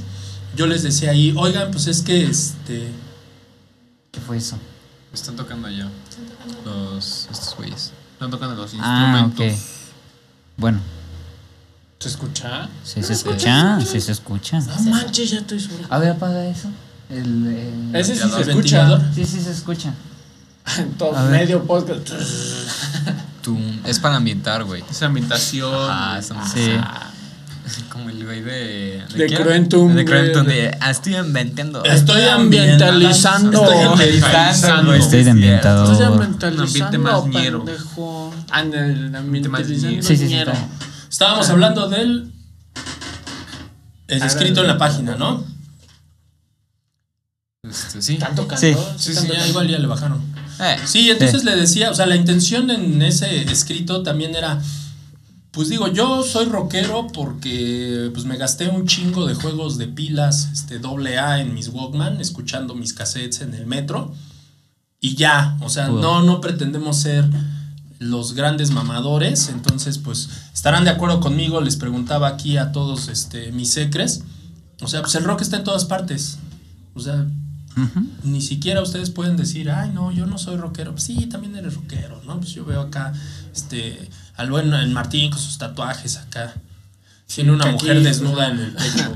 Yo 0.56 0.68
les 0.68 0.84
decía 0.84 1.12
ahí, 1.12 1.34
oigan, 1.38 1.72
pues 1.72 1.88
es 1.88 2.02
que 2.02 2.26
este. 2.26 2.92
¿Qué 4.12 4.20
fue 4.20 4.38
eso? 4.38 4.58
Están 5.14 5.36
tocando 5.36 5.68
allá. 5.68 5.88
Los, 6.66 7.28
estos 7.32 7.56
güeyes. 7.58 7.92
Están 8.14 8.32
tocando 8.32 8.56
los 8.56 8.72
Ah, 8.80 9.26
instrumentos. 9.28 9.60
ok. 9.60 9.62
Bueno, 10.58 10.80
¿Se 12.02 12.08
escucha? 12.10 12.68
sí 12.84 13.04
se 13.04 13.14
escucha, 13.14 13.80
sí 13.82 14.02
se 14.02 14.12
escucha. 14.12 14.60
No 14.60 14.82
manches, 14.92 15.30
ya 15.32 15.38
estoy 15.40 15.60
solo. 15.60 15.86
A 15.90 16.00
ver, 16.00 16.10
apaga 16.12 16.46
eso. 16.48 16.68
El, 17.10 17.46
el- 17.48 17.96
Ese 17.96 18.16
sí 18.16 18.22
el 18.24 18.30
se 18.32 18.42
escucha. 18.42 18.54
ventilador. 18.56 19.02
Sí, 19.14 19.26
sí 19.26 19.40
se 19.40 19.52
escucha. 19.52 19.94
Todo 20.98 21.14
medio 21.30 21.64
podcast. 21.64 22.10
Tú, 23.44 23.58
es 23.86 24.00
para 24.00 24.16
ambientar, 24.18 24.64
güey. 24.64 24.84
Esa 24.90 25.06
ambientación. 25.08 25.74
Ah, 25.76 26.18
esa 26.20 26.36
Sí. 26.48 26.72
Como 27.90 28.10
el 28.10 28.24
güey 28.26 28.42
de. 28.42 29.04
De 29.16 29.28
qué? 29.28 29.36
Cruentum, 29.36 29.94
De 29.94 30.04
Cruentum, 30.04 30.46
de. 30.46 30.76
Ah, 30.82 30.90
estoy 30.92 31.16
inventando. 31.16 31.84
Estoy 31.86 32.24
ambientalizando. 32.24 33.64
Estoy 33.64 33.84
ambientalizando. 33.84 34.94
Estoy 34.94 35.20
de 35.20 35.24
Sí, 35.26 35.30
ambientador. 35.30 35.92
Estoy 35.92 36.06
Un 36.08 36.14
ambiente 36.14 36.46
ambientalizando, 36.48 37.00
más 37.00 37.26
ñero. 37.28 37.64
pendejo. 37.66 38.34
Ah, 38.50 38.62
en 38.62 38.74
el 38.74 39.12
más 39.12 39.22
ambientalizando 39.22 39.90
ñero. 39.90 40.04
Sí, 40.04 40.18
sí, 40.18 40.28
sí, 40.28 40.36
Estábamos 41.12 41.50
hablando 41.50 41.90
del. 41.90 42.32
El 44.08 44.24
escrito 44.24 44.62
en 44.62 44.68
la 44.68 44.78
página, 44.78 45.16
¿no? 45.18 45.46
Este, 47.70 48.02
sí. 48.02 48.14
¿Están 48.14 48.34
tocando? 48.36 48.58
Sí. 48.62 48.74
Sí, 48.98 49.12
¿Están 49.12 49.26
sí, 49.28 49.32
ya 49.34 49.48
igual 49.48 49.68
ya 49.68 49.78
le 49.78 49.88
bajaron. 49.88 50.22
Eh, 50.60 50.78
Sí, 50.86 51.10
entonces 51.10 51.44
le 51.44 51.56
decía, 51.56 51.92
o 51.92 51.96
sea, 51.96 52.06
la 52.06 52.16
intención 52.16 52.72
en 52.72 53.02
ese 53.02 53.44
escrito 53.44 54.04
también 54.04 54.36
era, 54.36 54.62
pues 55.52 55.70
digo, 55.70 55.88
yo 55.90 56.24
soy 56.24 56.46
rockero 56.46 57.08
porque 57.14 58.10
pues 58.14 58.26
me 58.26 58.38
gasté 58.38 58.70
un 58.70 58.88
chingo 58.88 59.28
de 59.28 59.36
juegos 59.36 59.78
de 59.78 59.88
pilas, 59.88 60.50
este 60.54 60.80
doble 60.80 61.20
A 61.20 61.40
en 61.42 61.54
mis 61.54 61.68
Walkman, 61.70 62.20
escuchando 62.22 62.74
mis 62.74 62.94
cassettes 62.94 63.42
en 63.42 63.54
el 63.54 63.66
metro 63.68 64.14
y 65.00 65.16
ya, 65.16 65.58
o 65.62 65.70
sea, 65.70 65.90
Wow. 65.90 66.02
no 66.02 66.22
no 66.24 66.42
pretendemos 66.42 66.98
ser 66.98 67.26
los 68.02 68.34
grandes 68.34 68.72
mamadores, 68.72 69.50
entonces 69.50 70.00
pues 70.00 70.28
estarán 70.54 70.86
de 70.86 70.90
acuerdo 70.90 71.20
conmigo, 71.20 71.62
les 71.62 71.76
preguntaba 71.76 72.28
aquí 72.30 72.58
a 72.58 72.72
todos 72.72 73.10
este 73.10 73.52
mis 73.52 73.72
secres, 73.72 74.24
o 74.82 74.88
sea, 74.88 75.02
pues 75.02 75.14
el 75.14 75.24
rock 75.24 75.42
está 75.42 75.58
en 75.58 75.64
todas 75.64 75.86
partes. 75.86 76.40
O 76.96 77.00
sea, 77.00 77.26
ni 78.24 78.42
siquiera 78.42 78.82
ustedes 78.82 79.12
pueden 79.12 79.38
decir, 79.38 79.70
ay, 79.70 79.92
no, 79.94 80.12
yo 80.12 80.26
no 80.26 80.38
soy 80.40 80.58
rockero. 80.58 80.92
Pues 80.94 81.04
sí, 81.04 81.28
también 81.28 81.56
eres 81.56 81.76
rockero, 81.76 82.20
¿no? 82.26 82.38
Pues 82.40 82.52
yo 82.54 82.66
veo 82.66 82.82
acá, 82.82 83.14
este, 83.54 84.10
al 84.36 84.50
buen 84.50 84.74
el 84.74 84.90
Martín 84.90 85.30
con 85.30 85.40
sus 85.40 85.58
tatuajes 85.60 86.18
acá. 86.18 86.56
Tiene 87.34 87.52
una 87.52 87.68
mujer 87.68 87.92
aquí- 87.98 88.04
desnuda 88.04 88.50
en 88.50 88.60
el 88.60 88.72
pecho. 88.74 89.14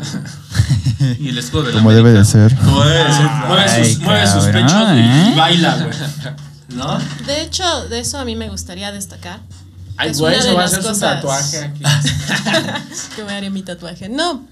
Y 1.20 1.28
el 1.30 1.38
escudo 1.38 1.64
de 1.64 1.74
la 1.74 1.80
Como 1.80 1.92
debe 1.92 2.12
de 2.14 2.20
América. 2.20 2.32
ser. 2.50 2.56
mueve 2.64 3.12
sus, 3.14 4.00
mueve 4.00 4.28
sus 4.28 4.46
pechos 4.46 4.72
y, 4.94 5.00
¿eh? 5.00 5.32
y 5.34 5.38
baila, 5.38 5.76
güey. 5.78 5.90
¿No? 6.70 6.98
De 7.26 7.42
hecho, 7.42 7.88
de 7.90 8.00
eso 8.00 8.18
a 8.18 8.26
mí 8.26 8.36
me 8.36 8.50
gustaría 8.50 8.92
destacar. 8.92 9.40
Ay, 9.98 10.12
Es 10.12 10.20
güey, 10.20 10.36
una 10.36 10.44
de 10.46 10.54
va 10.54 10.62
a 10.64 10.66
hacer 10.66 10.84
su 10.84 11.00
tatuaje 11.00 11.58
aquí. 11.64 11.84
que 13.16 13.24
me 13.24 13.34
haré 13.34 13.50
mi 13.50 13.62
tatuaje. 13.62 14.10
No, 14.10 14.46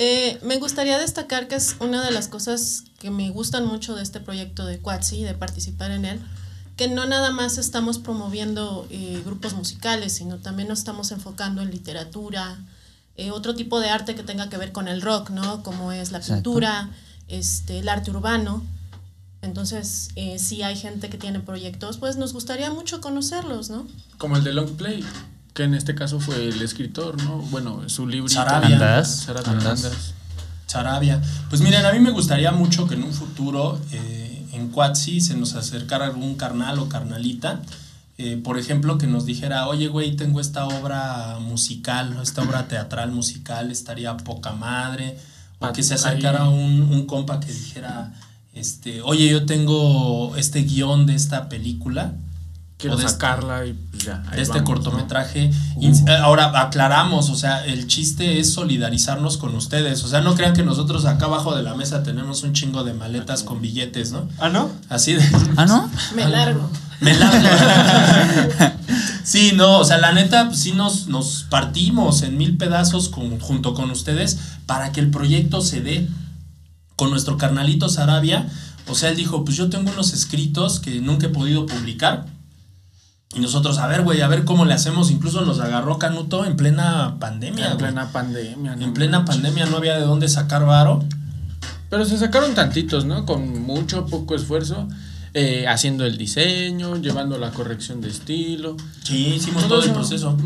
Eh, 0.00 0.38
me 0.44 0.58
gustaría 0.58 0.96
destacar 0.96 1.48
que 1.48 1.56
es 1.56 1.74
una 1.80 2.00
de 2.04 2.12
las 2.12 2.28
cosas 2.28 2.84
que 3.00 3.10
me 3.10 3.30
gustan 3.30 3.66
mucho 3.66 3.96
de 3.96 4.04
este 4.04 4.20
proyecto 4.20 4.64
de 4.64 4.78
Quatsi, 4.78 5.24
de 5.24 5.34
participar 5.34 5.90
en 5.90 6.04
él, 6.04 6.20
que 6.76 6.86
no 6.86 7.04
nada 7.06 7.32
más 7.32 7.58
estamos 7.58 7.98
promoviendo 7.98 8.86
eh, 8.90 9.20
grupos 9.24 9.54
musicales, 9.54 10.12
sino 10.12 10.36
también 10.36 10.68
nos 10.68 10.78
estamos 10.78 11.10
enfocando 11.10 11.62
en 11.62 11.72
literatura, 11.72 12.56
eh, 13.16 13.32
otro 13.32 13.56
tipo 13.56 13.80
de 13.80 13.90
arte 13.90 14.14
que 14.14 14.22
tenga 14.22 14.48
que 14.48 14.56
ver 14.56 14.70
con 14.70 14.86
el 14.86 15.02
rock, 15.02 15.30
¿no? 15.30 15.64
Como 15.64 15.90
es 15.90 16.12
la 16.12 16.18
Exacto. 16.18 16.34
pintura, 16.52 16.90
este, 17.26 17.80
el 17.80 17.88
arte 17.88 18.12
urbano. 18.12 18.62
Entonces, 19.42 20.08
eh, 20.16 20.38
si 20.38 20.62
hay 20.62 20.76
gente 20.76 21.08
que 21.08 21.16
tiene 21.18 21.40
proyectos, 21.40 21.98
pues 21.98 22.16
nos 22.16 22.32
gustaría 22.32 22.70
mucho 22.72 23.00
conocerlos, 23.00 23.70
¿no? 23.70 23.86
Como 24.18 24.36
el 24.36 24.44
de 24.44 24.52
Long 24.52 24.76
Play, 24.76 25.04
que 25.54 25.62
en 25.64 25.74
este 25.74 25.94
caso 25.94 26.18
fue 26.20 26.48
el 26.48 26.60
escritor, 26.60 27.22
¿no? 27.22 27.38
Bueno, 27.38 27.88
su 27.88 28.06
libro. 28.06 28.28
Sarabia. 28.28 28.74
Andas, 28.76 29.16
Sarabia. 29.26 29.52
andas. 29.52 29.84
Andas. 29.84 30.14
Sarabia. 30.66 31.22
Pues 31.48 31.60
miren, 31.62 31.86
a 31.86 31.92
mí 31.92 32.00
me 32.00 32.10
gustaría 32.10 32.50
mucho 32.52 32.86
que 32.88 32.94
en 32.94 33.04
un 33.04 33.12
futuro 33.14 33.80
eh, 33.92 34.46
en 34.52 34.68
Quatsi 34.70 35.20
se 35.20 35.34
nos 35.34 35.54
acercara 35.54 36.06
algún 36.06 36.34
carnal 36.34 36.78
o 36.80 36.88
carnalita. 36.88 37.62
eh, 38.18 38.36
por 38.42 38.58
ejemplo, 38.58 38.98
que 38.98 39.06
nos 39.06 39.24
dijera, 39.24 39.68
oye, 39.68 39.86
güey, 39.86 40.16
tengo 40.16 40.40
esta 40.40 40.66
obra 40.66 41.38
musical, 41.40 42.12
¿no? 42.14 42.22
esta 42.22 42.42
obra 42.42 42.66
teatral 42.66 43.12
musical, 43.12 43.70
estaría 43.70 44.16
poca 44.16 44.50
madre. 44.52 45.16
O 45.60 45.72
que 45.72 45.82
se 45.84 45.94
acercara 45.94 46.48
un, 46.48 46.82
un 46.82 47.06
compa 47.06 47.38
que 47.40 47.52
dijera, 47.52 48.12
este, 48.58 49.00
oye, 49.02 49.28
yo 49.28 49.46
tengo 49.46 50.34
este 50.36 50.62
guion 50.62 51.06
de 51.06 51.14
esta 51.14 51.48
película. 51.48 52.12
Quiero 52.76 52.94
o 52.94 52.98
de 52.98 53.04
este- 53.06 53.14
sacarla 53.20 53.66
y 53.66 53.72
pues 53.72 54.04
ya. 54.04 54.18
de 54.18 54.40
este 54.40 54.62
cortometraje. 54.62 55.50
Ins- 55.80 56.08
eh, 56.08 56.16
Ahora 56.16 56.60
aclaramos, 56.60 57.28
o 57.28 57.34
sea, 57.34 57.64
el 57.66 57.88
chiste 57.88 58.38
es 58.38 58.52
solidarizarnos 58.52 59.36
con 59.36 59.56
ustedes. 59.56 60.04
O 60.04 60.08
sea, 60.08 60.20
no 60.20 60.36
crean 60.36 60.52
que 60.54 60.62
nosotros 60.62 61.04
acá 61.04 61.24
abajo 61.24 61.56
de 61.56 61.64
la 61.64 61.74
mesa 61.74 62.04
tenemos 62.04 62.44
un 62.44 62.52
chingo 62.52 62.84
de 62.84 62.92
maletas 62.94 63.42
con 63.42 63.60
billetes, 63.60 64.12
¿no? 64.12 64.28
Ah, 64.38 64.48
¿no? 64.48 64.70
Así 64.88 65.14
de. 65.14 65.24
Ah, 65.56 65.66
¿no? 65.66 65.90
Me 66.14 66.28
largo. 66.28 66.70
Me 67.00 67.14
la- 67.14 67.30
sí, 69.24 69.52
no, 69.54 69.78
o 69.78 69.84
sea, 69.84 69.98
la 69.98 70.12
neta, 70.12 70.46
pues 70.48 70.60
sí 70.60 70.72
nos, 70.72 71.06
nos 71.08 71.46
partimos 71.50 72.22
en 72.22 72.36
mil 72.38 72.56
pedazos 72.56 73.08
con- 73.08 73.38
junto 73.40 73.74
con 73.74 73.90
ustedes 73.90 74.38
para 74.66 74.92
que 74.92 75.00
el 75.00 75.10
proyecto 75.10 75.60
se 75.60 75.80
dé 75.80 76.08
con 76.98 77.10
nuestro 77.10 77.38
carnalito 77.38 77.88
Sarabia. 77.88 78.46
O 78.88 78.94
sea, 78.94 79.10
él 79.10 79.16
dijo, 79.16 79.44
pues 79.44 79.56
yo 79.56 79.70
tengo 79.70 79.90
unos 79.92 80.12
escritos 80.12 80.80
que 80.80 81.00
nunca 81.00 81.26
he 81.26 81.30
podido 81.30 81.64
publicar. 81.64 82.26
Y 83.34 83.40
nosotros, 83.40 83.78
a 83.78 83.86
ver, 83.86 84.02
güey, 84.02 84.20
a 84.22 84.28
ver 84.28 84.44
cómo 84.44 84.64
le 84.64 84.74
hacemos. 84.74 85.10
Incluso 85.10 85.42
nos 85.44 85.60
agarró 85.60 85.98
Canuto 85.98 86.44
en 86.44 86.56
plena 86.56 87.16
pandemia. 87.20 87.72
En 87.72 87.76
plena 87.78 88.10
pandemia. 88.10 88.74
¿no? 88.74 88.84
En 88.84 88.94
plena 88.94 89.24
pandemia 89.24 89.66
no 89.66 89.76
había 89.76 89.94
de 89.96 90.04
dónde 90.04 90.28
sacar 90.28 90.64
varo. 90.66 91.04
Pero 91.90 92.04
se 92.04 92.18
sacaron 92.18 92.54
tantitos, 92.54 93.04
¿no? 93.04 93.24
Con 93.26 93.62
mucho, 93.62 94.06
poco 94.06 94.34
esfuerzo. 94.34 94.88
eh, 95.34 95.66
haciendo 95.68 96.04
el 96.06 96.16
diseño, 96.18 96.96
llevando 96.96 97.38
la 97.38 97.50
corrección 97.50 98.00
de 98.00 98.08
estilo. 98.08 98.76
Sí, 99.04 99.34
hicimos 99.36 99.68
todo 99.68 99.78
el 99.82 99.90
eso. 99.90 99.94
proceso. 99.94 100.36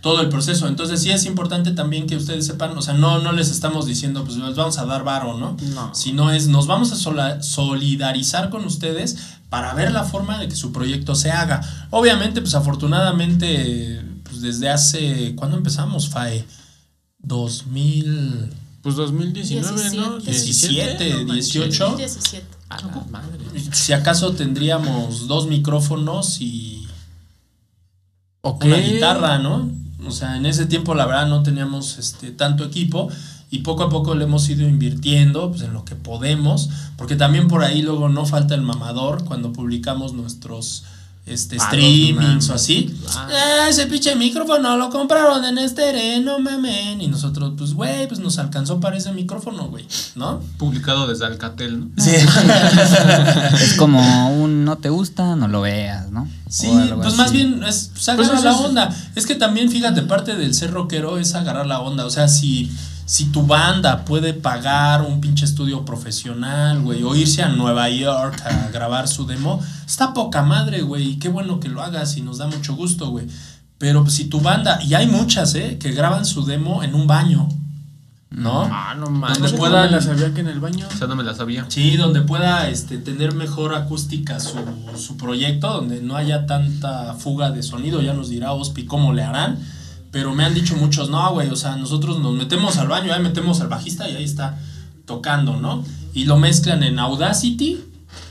Todo 0.00 0.20
el 0.22 0.28
proceso. 0.28 0.66
Entonces 0.68 1.02
sí 1.02 1.10
es 1.10 1.24
importante 1.26 1.72
también 1.72 2.06
que 2.06 2.16
ustedes 2.16 2.46
sepan, 2.46 2.76
o 2.76 2.82
sea, 2.82 2.94
no, 2.94 3.18
no 3.20 3.32
les 3.32 3.50
estamos 3.50 3.86
diciendo, 3.86 4.24
pues 4.24 4.36
les 4.38 4.56
vamos 4.56 4.78
a 4.78 4.86
dar 4.86 5.04
varo, 5.04 5.36
¿no? 5.36 5.56
No. 5.74 5.94
Sino 5.94 6.30
es, 6.32 6.48
nos 6.48 6.66
vamos 6.66 6.92
a 6.92 6.96
sola- 6.96 7.42
solidarizar 7.42 8.50
con 8.50 8.64
ustedes 8.64 9.16
para 9.50 9.74
ver 9.74 9.90
la 9.92 10.04
forma 10.04 10.38
de 10.38 10.48
que 10.48 10.56
su 10.56 10.72
proyecto 10.72 11.14
se 11.14 11.30
haga. 11.30 11.60
Obviamente, 11.90 12.40
pues 12.40 12.54
afortunadamente, 12.54 14.00
pues 14.24 14.40
desde 14.40 14.70
hace, 14.70 15.34
¿cuándo 15.36 15.56
empezamos, 15.56 16.08
FAE? 16.08 16.44
2017, 17.22 18.56
Pues 18.82 18.96
2019, 18.96 19.96
¿no? 19.96 20.18
17, 20.20 21.10
no 21.10 21.16
manches. 21.26 21.52
18. 21.52 21.96
17. 21.96 22.46
A 22.70 22.76
la 22.80 23.04
madre. 23.10 23.38
si 23.72 23.92
acaso 23.92 24.32
tendríamos 24.32 25.26
dos 25.26 25.48
micrófonos 25.48 26.40
y 26.40 26.86
Ok. 28.42 28.64
una 28.64 28.76
guitarra, 28.76 29.38
¿no? 29.38 29.68
O 30.06 30.10
sea, 30.10 30.36
en 30.36 30.46
ese 30.46 30.66
tiempo 30.66 30.94
la 30.94 31.06
verdad 31.06 31.26
no 31.26 31.42
teníamos 31.42 31.98
este 31.98 32.30
tanto 32.30 32.64
equipo 32.64 33.08
y 33.50 33.60
poco 33.60 33.82
a 33.82 33.90
poco 33.90 34.14
le 34.14 34.24
hemos 34.24 34.48
ido 34.48 34.68
invirtiendo 34.68 35.50
pues, 35.50 35.62
en 35.62 35.72
lo 35.72 35.84
que 35.84 35.96
podemos, 35.96 36.70
porque 36.96 37.16
también 37.16 37.48
por 37.48 37.64
ahí 37.64 37.82
luego 37.82 38.08
no 38.08 38.24
falta 38.24 38.54
el 38.54 38.62
mamador 38.62 39.24
cuando 39.24 39.52
publicamos 39.52 40.12
nuestros 40.12 40.84
este, 41.30 41.56
Ah, 41.60 41.66
streamings 41.66 42.48
no 42.48 42.52
o 42.52 42.56
así. 42.56 42.94
Ah. 43.08 43.28
"Ah, 43.30 43.68
ese 43.68 43.86
pinche 43.86 44.14
micrófono 44.16 44.76
lo 44.76 44.90
compraron 44.90 45.44
en 45.44 45.58
este 45.58 46.20
no 46.20 46.38
mamen. 46.38 47.00
Y 47.00 47.08
nosotros, 47.08 47.54
pues, 47.56 47.74
güey, 47.74 48.08
pues 48.08 48.20
nos 48.20 48.38
alcanzó 48.38 48.80
para 48.80 48.96
ese 48.96 49.12
micrófono, 49.12 49.68
güey, 49.68 49.86
¿no? 50.14 50.40
Publicado 50.58 51.06
desde 51.06 51.26
Alcatel, 51.26 51.80
¿no? 51.80 51.90
Sí. 52.02 52.10
Es 53.62 53.74
como 53.74 54.00
un 54.42 54.64
no 54.64 54.78
te 54.78 54.88
gusta, 54.88 55.36
no 55.36 55.48
lo 55.48 55.60
veas, 55.62 56.10
¿no? 56.10 56.28
Sí, 56.48 56.68
pues 56.96 57.06
así. 57.08 57.16
más 57.16 57.32
bien 57.32 57.62
es 57.62 57.90
pues, 57.94 58.10
Pues 58.16 58.42
la 58.44 58.56
onda. 58.56 58.96
Es 59.14 59.26
que 59.26 59.34
también, 59.36 59.70
fíjate, 59.70 60.02
parte 60.02 60.34
del 60.36 60.52
ser 60.54 60.72
rockero 60.72 61.18
es 61.18 61.34
agarrar 61.34 61.66
la 61.66 61.80
onda. 61.80 62.04
O 62.04 62.10
sea, 62.10 62.26
si, 62.28 62.70
si 63.10 63.24
tu 63.32 63.42
banda 63.44 64.04
puede 64.04 64.34
pagar 64.34 65.02
un 65.02 65.20
pinche 65.20 65.44
estudio 65.44 65.84
profesional, 65.84 66.80
güey, 66.80 67.02
o 67.02 67.16
irse 67.16 67.42
a 67.42 67.48
Nueva 67.48 67.90
York 67.90 68.40
a 68.46 68.68
grabar 68.70 69.08
su 69.08 69.26
demo, 69.26 69.60
está 69.84 70.14
poca 70.14 70.44
madre, 70.44 70.82
güey. 70.82 71.08
Y 71.08 71.18
qué 71.18 71.28
bueno 71.28 71.58
que 71.58 71.68
lo 71.68 71.82
hagas 71.82 72.16
y 72.16 72.22
nos 72.22 72.38
da 72.38 72.46
mucho 72.46 72.76
gusto, 72.76 73.10
güey. 73.10 73.26
Pero 73.78 74.08
si 74.08 74.26
tu 74.26 74.40
banda, 74.40 74.80
y 74.84 74.94
hay 74.94 75.08
muchas, 75.08 75.56
¿eh? 75.56 75.76
Que 75.80 75.90
graban 75.90 76.24
su 76.24 76.44
demo 76.44 76.84
en 76.84 76.94
un 76.94 77.08
baño, 77.08 77.48
¿no? 78.30 78.62
Ah, 78.70 78.94
no 78.96 79.10
mames. 79.10 79.38
Donde 79.40 79.56
¿Cómo 79.56 79.68
puedan- 79.68 79.86
me 79.86 79.96
la 79.96 80.00
sabía 80.02 80.32
que 80.32 80.42
en 80.42 80.48
el 80.48 80.60
baño. 80.60 80.86
O 80.94 80.96
sea, 80.96 81.08
no 81.08 81.16
me 81.16 81.24
la 81.24 81.34
sabía. 81.34 81.64
Sí, 81.66 81.96
donde 81.96 82.20
pueda 82.20 82.68
este, 82.68 82.96
tener 82.98 83.34
mejor 83.34 83.74
acústica 83.74 84.38
su, 84.38 84.56
su 84.96 85.16
proyecto, 85.16 85.66
donde 85.72 86.00
no 86.00 86.14
haya 86.14 86.46
tanta 86.46 87.14
fuga 87.14 87.50
de 87.50 87.64
sonido, 87.64 88.00
ya 88.02 88.12
nos 88.14 88.28
dirá 88.28 88.52
Ospi 88.52 88.84
cómo 88.84 89.12
le 89.12 89.24
harán. 89.24 89.58
Pero 90.10 90.34
me 90.34 90.44
han 90.44 90.54
dicho 90.54 90.74
muchos, 90.76 91.08
no, 91.10 91.30
güey, 91.32 91.48
o 91.50 91.56
sea, 91.56 91.76
nosotros 91.76 92.18
nos 92.18 92.32
metemos 92.34 92.76
al 92.78 92.88
baño, 92.88 93.12
ahí 93.12 93.22
metemos 93.22 93.60
al 93.60 93.68
bajista 93.68 94.08
y 94.08 94.16
ahí 94.16 94.24
está 94.24 94.58
tocando, 95.06 95.56
¿no? 95.56 95.84
Y 96.14 96.24
lo 96.24 96.36
mezclan 96.38 96.82
en 96.82 96.98
Audacity. 96.98 97.84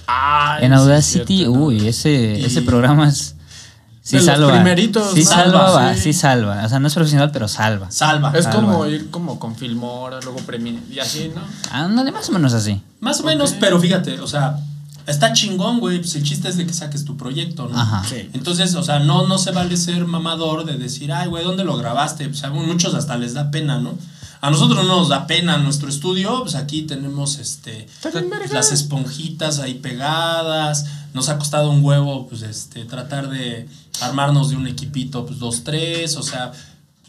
Ah, 0.07 0.57
En 0.61 0.73
Audacity, 0.73 1.37
cierto, 1.37 1.53
¿no? 1.55 1.65
uy, 1.65 1.87
ese, 1.87 2.37
Y- 2.39 2.45
ese 2.45 2.61
programa 2.63 3.07
es. 3.07 3.35
Sí 4.01 4.15
De 4.17 4.23
los 4.23 4.25
salva. 4.25 4.51
primeritos, 4.53 5.13
sí 5.13 5.23
¿no? 5.23 5.29
salva, 5.29 5.51
Salva, 5.67 5.71
va, 5.71 5.93
sí. 5.93 6.01
sí 6.01 6.13
salva. 6.13 6.63
O 6.65 6.69
sea, 6.69 6.79
no 6.79 6.87
es 6.87 6.93
profesional, 6.95 7.29
pero 7.31 7.47
salva. 7.47 7.91
Salva. 7.91 8.31
Es 8.35 8.45
Salva. 8.45 8.61
como 8.61 8.85
ir 8.87 9.11
como 9.11 9.37
con 9.37 9.55
Filmora, 9.55 10.19
luego 10.23 10.39
Premiere 10.39 10.81
y 10.89 10.97
así, 10.99 11.31
¿no? 11.35 11.41
Ándale, 11.71 12.11
más 12.11 12.27
o 12.29 12.31
menos 12.31 12.53
así. 12.53 12.81
Más 13.01 13.19
o 13.19 13.23
menos, 13.23 13.53
pero 13.59 13.79
fíjate, 13.79 14.19
o 14.19 14.25
sea, 14.25 14.57
está 15.09 15.33
chingón, 15.33 15.79
güey. 15.79 15.99
Pues 15.99 16.15
el 16.15 16.23
chiste 16.23 16.49
es 16.49 16.57
de 16.57 16.65
que 16.65 16.73
saques 16.73 17.05
tu 17.05 17.17
proyecto, 17.17 17.67
¿no? 17.67 17.79
Ajá. 17.79 18.03
Sí. 18.07 18.29
Entonces, 18.33 18.75
o 18.75 18.83
sea, 18.83 18.99
no, 18.99 19.27
no 19.27 19.37
se 19.37 19.51
vale 19.51 19.75
ser 19.77 20.05
mamador 20.05 20.65
de 20.65 20.77
decir, 20.77 21.11
ay, 21.11 21.27
güey, 21.27 21.43
¿dónde 21.43 21.63
lo 21.63 21.77
grabaste? 21.77 22.27
Pues 22.27 22.43
a 22.43 22.49
muchos 22.49 22.93
hasta 22.93 23.17
les 23.17 23.33
da 23.33 23.51
pena, 23.51 23.79
¿no? 23.79 23.97
A 24.41 24.49
nosotros 24.51 24.85
no 24.85 24.99
nos 24.99 25.09
da 25.09 25.27
pena 25.27 25.57
nuestro 25.57 25.89
estudio, 25.89 26.43
pues 26.43 26.55
aquí 26.55 26.83
tenemos 26.83 27.39
este 27.39 27.87
las 28.51 28.71
esponjitas 28.71 29.59
ahí 29.59 29.73
pegadas. 29.75 30.85
Nos 31.13 31.27
ha 31.27 31.37
costado 31.37 31.71
un 31.71 31.83
huevo, 31.83 32.27
pues, 32.27 32.43
este, 32.43 32.85
tratar 32.85 33.29
de 33.29 33.67
armarnos 33.99 34.51
de 34.51 34.55
un 34.55 34.67
equipito, 34.67 35.25
pues, 35.25 35.39
dos, 35.39 35.63
tres, 35.63 36.15
o 36.15 36.23
sea, 36.23 36.53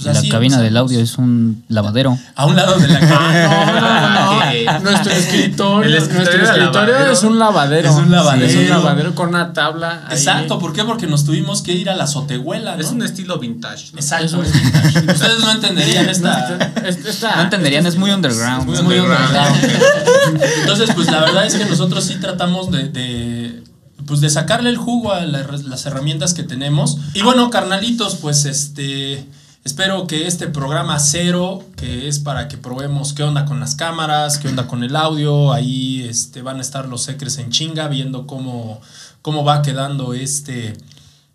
pues 0.02 0.14
la 0.14 0.20
así. 0.20 0.28
cabina 0.28 0.60
del 0.60 0.76
audio 0.76 1.00
es 1.00 1.18
un 1.18 1.64
lavadero. 1.68 2.18
A 2.34 2.46
un 2.46 2.56
lado 2.56 2.78
de 2.78 2.88
la 2.88 3.00
no. 4.70 4.80
Nuestro 4.80 5.12
escritorio, 5.12 5.84
El 5.84 5.92
nuestro 5.92 6.18
escritorio 6.22 6.40
era 6.46 6.54
escritorio 6.54 6.86
lavadero. 6.94 7.12
es 7.12 7.22
un 7.22 7.38
lavadero. 7.38 7.88
Es 7.90 7.94
un 7.96 8.10
lavadero. 8.10 8.46
Es 8.46 8.56
un 8.56 8.68
lavadero 8.70 9.14
con 9.14 9.28
una 9.30 9.52
tabla. 9.52 10.04
ahí. 10.08 10.16
Exacto, 10.16 10.58
¿por 10.58 10.72
qué? 10.72 10.84
Porque 10.84 11.06
nos 11.06 11.24
tuvimos 11.24 11.62
que 11.62 11.72
ir 11.72 11.90
a 11.90 11.94
la 11.96 12.04
azotehuela, 12.04 12.74
¿no? 12.76 12.80
Es 12.80 12.90
un 12.90 13.02
estilo 13.02 13.38
vintage. 13.38 13.92
¿no? 13.92 13.98
Exacto. 13.98 14.38
Ustedes 14.38 15.40
no 15.40 15.50
entenderían 15.52 16.08
esta... 16.10 16.56
Es- 16.84 17.04
esta- 17.04 17.36
No 17.36 17.42
entenderían, 17.42 17.86
es 17.86 17.96
muy 17.96 18.10
underground. 18.10 18.64
muy 18.66 18.74
Es 18.76 18.82
muy 18.82 18.98
underground. 18.98 19.54
underground. 19.54 20.42
Entonces, 20.60 20.90
pues 20.94 21.10
la 21.10 21.20
verdad 21.20 21.46
es 21.46 21.54
que 21.54 21.64
nosotros 21.64 22.04
sí 22.04 22.16
tratamos 22.20 22.70
de, 22.70 22.88
de, 22.88 23.62
pues 24.06 24.20
de 24.20 24.30
sacarle 24.30 24.70
el 24.70 24.76
jugo 24.76 25.12
a 25.12 25.20
la- 25.26 25.46
las 25.66 25.86
herramientas 25.86 26.34
que 26.34 26.42
tenemos. 26.42 26.98
Y 27.14 27.22
bueno, 27.22 27.50
carnalitos, 27.50 28.16
pues 28.16 28.44
este 28.44 29.26
espero 29.64 30.06
que 30.06 30.26
este 30.26 30.48
programa 30.48 30.98
cero, 30.98 31.62
que 31.76 32.08
es 32.08 32.18
para 32.18 32.48
que 32.48 32.56
probemos 32.56 33.12
qué 33.12 33.22
onda 33.22 33.44
con 33.44 33.60
las 33.60 33.74
cámaras, 33.74 34.38
qué 34.38 34.48
onda 34.48 34.66
con 34.66 34.82
el 34.82 34.96
audio, 34.96 35.52
ahí 35.52 36.06
este, 36.08 36.42
van 36.42 36.58
a 36.58 36.62
estar 36.62 36.88
los 36.88 37.02
secres 37.02 37.38
en 37.38 37.50
chinga 37.50 37.88
viendo 37.88 38.26
cómo, 38.26 38.80
cómo 39.22 39.44
va 39.44 39.62
quedando 39.62 40.14
este 40.14 40.76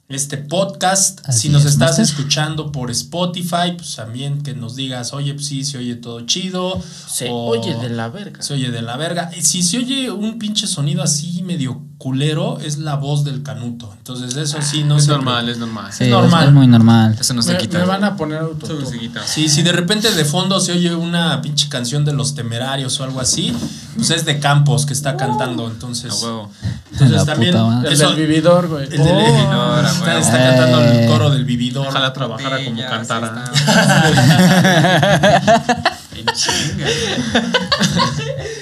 este 0.08 0.38
podcast. 0.38 1.22
Así 1.28 1.42
si 1.48 1.50
nos 1.50 1.64
es, 1.66 1.74
estás 1.74 1.98
Master. 1.98 2.06
escuchando 2.06 2.72
por 2.72 2.92
Spotify, 2.92 3.74
pues 3.76 3.96
también 3.96 4.44
que 4.44 4.54
nos 4.54 4.76
digas, 4.76 5.14
oye, 5.14 5.34
pues 5.34 5.48
sí, 5.48 5.64
se 5.66 5.78
oye 5.80 5.96
todo 5.96 6.22
chido. 6.22 6.80
Se 7.08 7.30
o- 7.30 7.46
oye 7.48 7.76
de 7.76 7.90
la 7.90 8.10
verga. 8.10 8.42
Se 8.44 8.54
oye 8.54 8.70
de 8.72 8.82
la 8.84 8.98
verga. 8.98 9.32
Y 9.36 9.42
si 9.42 9.64
se 9.64 9.78
oye 9.80 10.12
un 10.12 10.38
pinche 10.38 10.68
sonido 10.68 11.02
así 11.02 11.42
medio 11.44 11.82
culero 11.98 12.60
es 12.60 12.78
la 12.78 12.96
voz 12.96 13.24
del 13.24 13.42
Canuto. 13.42 13.92
Entonces 13.98 14.36
eso 14.36 14.62
sí 14.62 14.84
no 14.84 14.98
es 14.98 15.08
normal, 15.08 15.50
es 15.50 15.58
normal. 15.58 15.92
Sí, 15.92 16.08
normal. 16.08 16.48
Es 16.50 16.54
muy 16.54 16.68
normal. 16.68 17.18
Eso 17.20 17.34
no 17.34 17.42
se 17.42 17.54
Me, 17.54 17.58
quita. 17.58 17.80
me 17.80 17.86
van 17.86 18.04
a 18.04 18.16
poner 18.16 18.40
autotune. 18.40 19.00
quita. 19.00 19.26
Sí, 19.26 19.50
si 19.50 19.64
de 19.64 19.72
repente 19.72 20.12
de 20.12 20.26
fondo 20.26 20.60
se 20.60 20.74
oye 20.74 20.94
una 20.94 21.42
pinche 21.42 21.68
canción 21.68 22.06
de 22.06 22.14
los 22.14 22.36
temerarios 22.36 23.00
o 23.00 23.04
algo 23.06 23.22
así, 23.22 23.54
pues 23.96 24.12
es 24.12 24.26
de 24.26 24.40
Campos 24.40 24.86
que 24.86 24.94
está 24.94 25.18
cantando. 25.18 25.68
Entonces, 25.68 26.12
A 26.12 26.16
huevo. 26.26 26.52
Entonces 26.96 27.18
La 27.18 27.26
también. 27.26 27.52
puta. 27.54 27.90
El 27.90 27.98
del 27.98 28.16
vividor, 28.16 28.68
güey. 28.68 28.84
el 28.86 28.90
del 28.90 29.02
Oh. 29.02 29.26
vividor, 29.26 29.86
está, 29.86 30.18
está 30.20 30.38
cantando 30.38 30.82
el 30.82 31.00
Eh. 31.00 31.06
coro 31.08 31.30
del 31.30 31.46
vividor. 31.46 31.88
Ojalá 31.88 32.14
trabajara 32.14 32.64
como 32.64 32.78
Ya, 32.78 32.90
cantara. 32.90 33.46
En 36.16 36.26
chinga. 36.34 36.88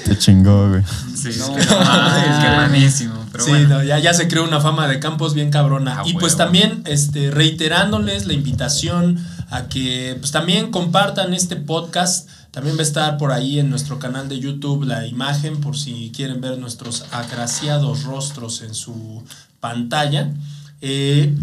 Te 0.06 0.18
chingó, 0.18 0.70
güey. 0.70 0.82
Sí, 1.16 1.30
es 1.30 1.38
No, 1.40 1.56
que 1.56 1.62
ah. 1.70 2.66
buenísimo. 2.68 3.14
Pero 3.32 3.44
sí, 3.46 3.52
bueno. 3.52 3.70
no, 3.70 3.84
ya, 3.84 4.00
ya 4.00 4.14
se 4.14 4.28
creó 4.28 4.44
una 4.44 4.60
fama 4.60 4.88
de 4.88 5.00
Campos 5.00 5.34
bien 5.34 5.50
cabrona. 5.52 6.00
A 6.00 6.08
y 6.08 6.14
pues 6.14 6.34
huevo. 6.34 6.38
también 6.46 6.82
este, 6.86 7.32
reiterándoles 7.32 8.26
la 8.26 8.34
invitación 8.34 9.24
a 9.50 9.64
que 9.70 10.18
pues 10.20 10.32
también 10.32 10.72
compartan 10.72 11.34
este 11.34 11.56
podcast. 11.56 12.28
También 12.54 12.76
va 12.76 12.82
a 12.82 12.84
estar 12.84 13.18
por 13.18 13.32
ahí 13.32 13.58
en 13.58 13.72
nuestro 13.72 13.98
canal 13.98 14.30
de 14.30 14.40
YouTube 14.40 14.84
la 14.84 15.08
imagen 15.08 15.60
por 15.60 15.76
si 15.76 16.12
quieren 16.16 16.40
ver 16.40 16.60
nuestros 16.60 17.06
agraciados 17.12 18.04
rostros 18.04 18.62
en 18.62 18.76
su 18.76 19.24
pantalla. 19.60 20.32
Eh, 20.80 21.36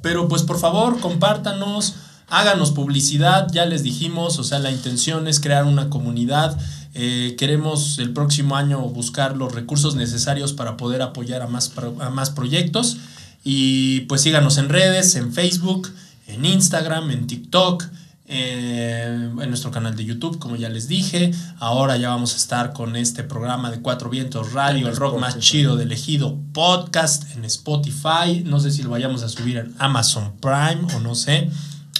pero 0.00 0.26
pues 0.26 0.42
por 0.42 0.58
favor, 0.58 1.00
compártanos, 1.00 1.96
háganos 2.28 2.70
publicidad, 2.70 3.46
ya 3.52 3.66
les 3.66 3.82
dijimos, 3.82 4.38
o 4.38 4.42
sea, 4.42 4.58
la 4.58 4.70
intención 4.70 5.28
es 5.28 5.38
crear 5.38 5.66
una 5.66 5.90
comunidad. 5.90 6.58
Eh, 6.94 7.36
queremos 7.38 7.98
el 7.98 8.14
próximo 8.14 8.56
año 8.56 8.80
buscar 8.88 9.36
los 9.36 9.54
recursos 9.54 9.96
necesarios 9.96 10.54
para 10.54 10.78
poder 10.78 11.02
apoyar 11.02 11.42
a 11.42 11.46
más, 11.46 11.72
a 12.00 12.08
más 12.08 12.30
proyectos. 12.30 12.96
Y 13.44 14.00
pues 14.02 14.22
síganos 14.22 14.56
en 14.56 14.70
redes, 14.70 15.14
en 15.16 15.34
Facebook, 15.34 15.92
en 16.26 16.46
Instagram, 16.46 17.10
en 17.10 17.26
TikTok, 17.26 17.84
eh, 18.26 19.30
en 19.38 19.48
nuestro 19.48 19.70
canal 19.70 19.96
de 19.96 20.04
YouTube, 20.04 20.38
como 20.38 20.56
ya 20.56 20.68
les 20.68 20.88
dije. 20.88 21.30
Ahora 21.58 21.96
ya 21.96 22.08
vamos 22.08 22.32
a 22.34 22.36
estar 22.36 22.72
con 22.72 22.96
este 22.96 23.22
programa 23.22 23.70
de 23.70 23.80
Cuatro 23.80 24.08
Vientos 24.08 24.52
Radio, 24.52 24.88
el 24.88 24.96
rock 24.96 25.18
más 25.18 25.38
chido 25.38 25.76
del 25.76 25.92
ejido 25.92 26.38
podcast 26.52 27.34
en 27.36 27.44
Spotify. 27.44 28.42
No 28.44 28.60
sé 28.60 28.70
si 28.70 28.82
lo 28.82 28.90
vayamos 28.90 29.22
a 29.22 29.28
subir 29.28 29.58
en 29.58 29.74
Amazon 29.78 30.32
Prime 30.40 30.94
o 30.94 31.00
no 31.00 31.14
sé. 31.14 31.50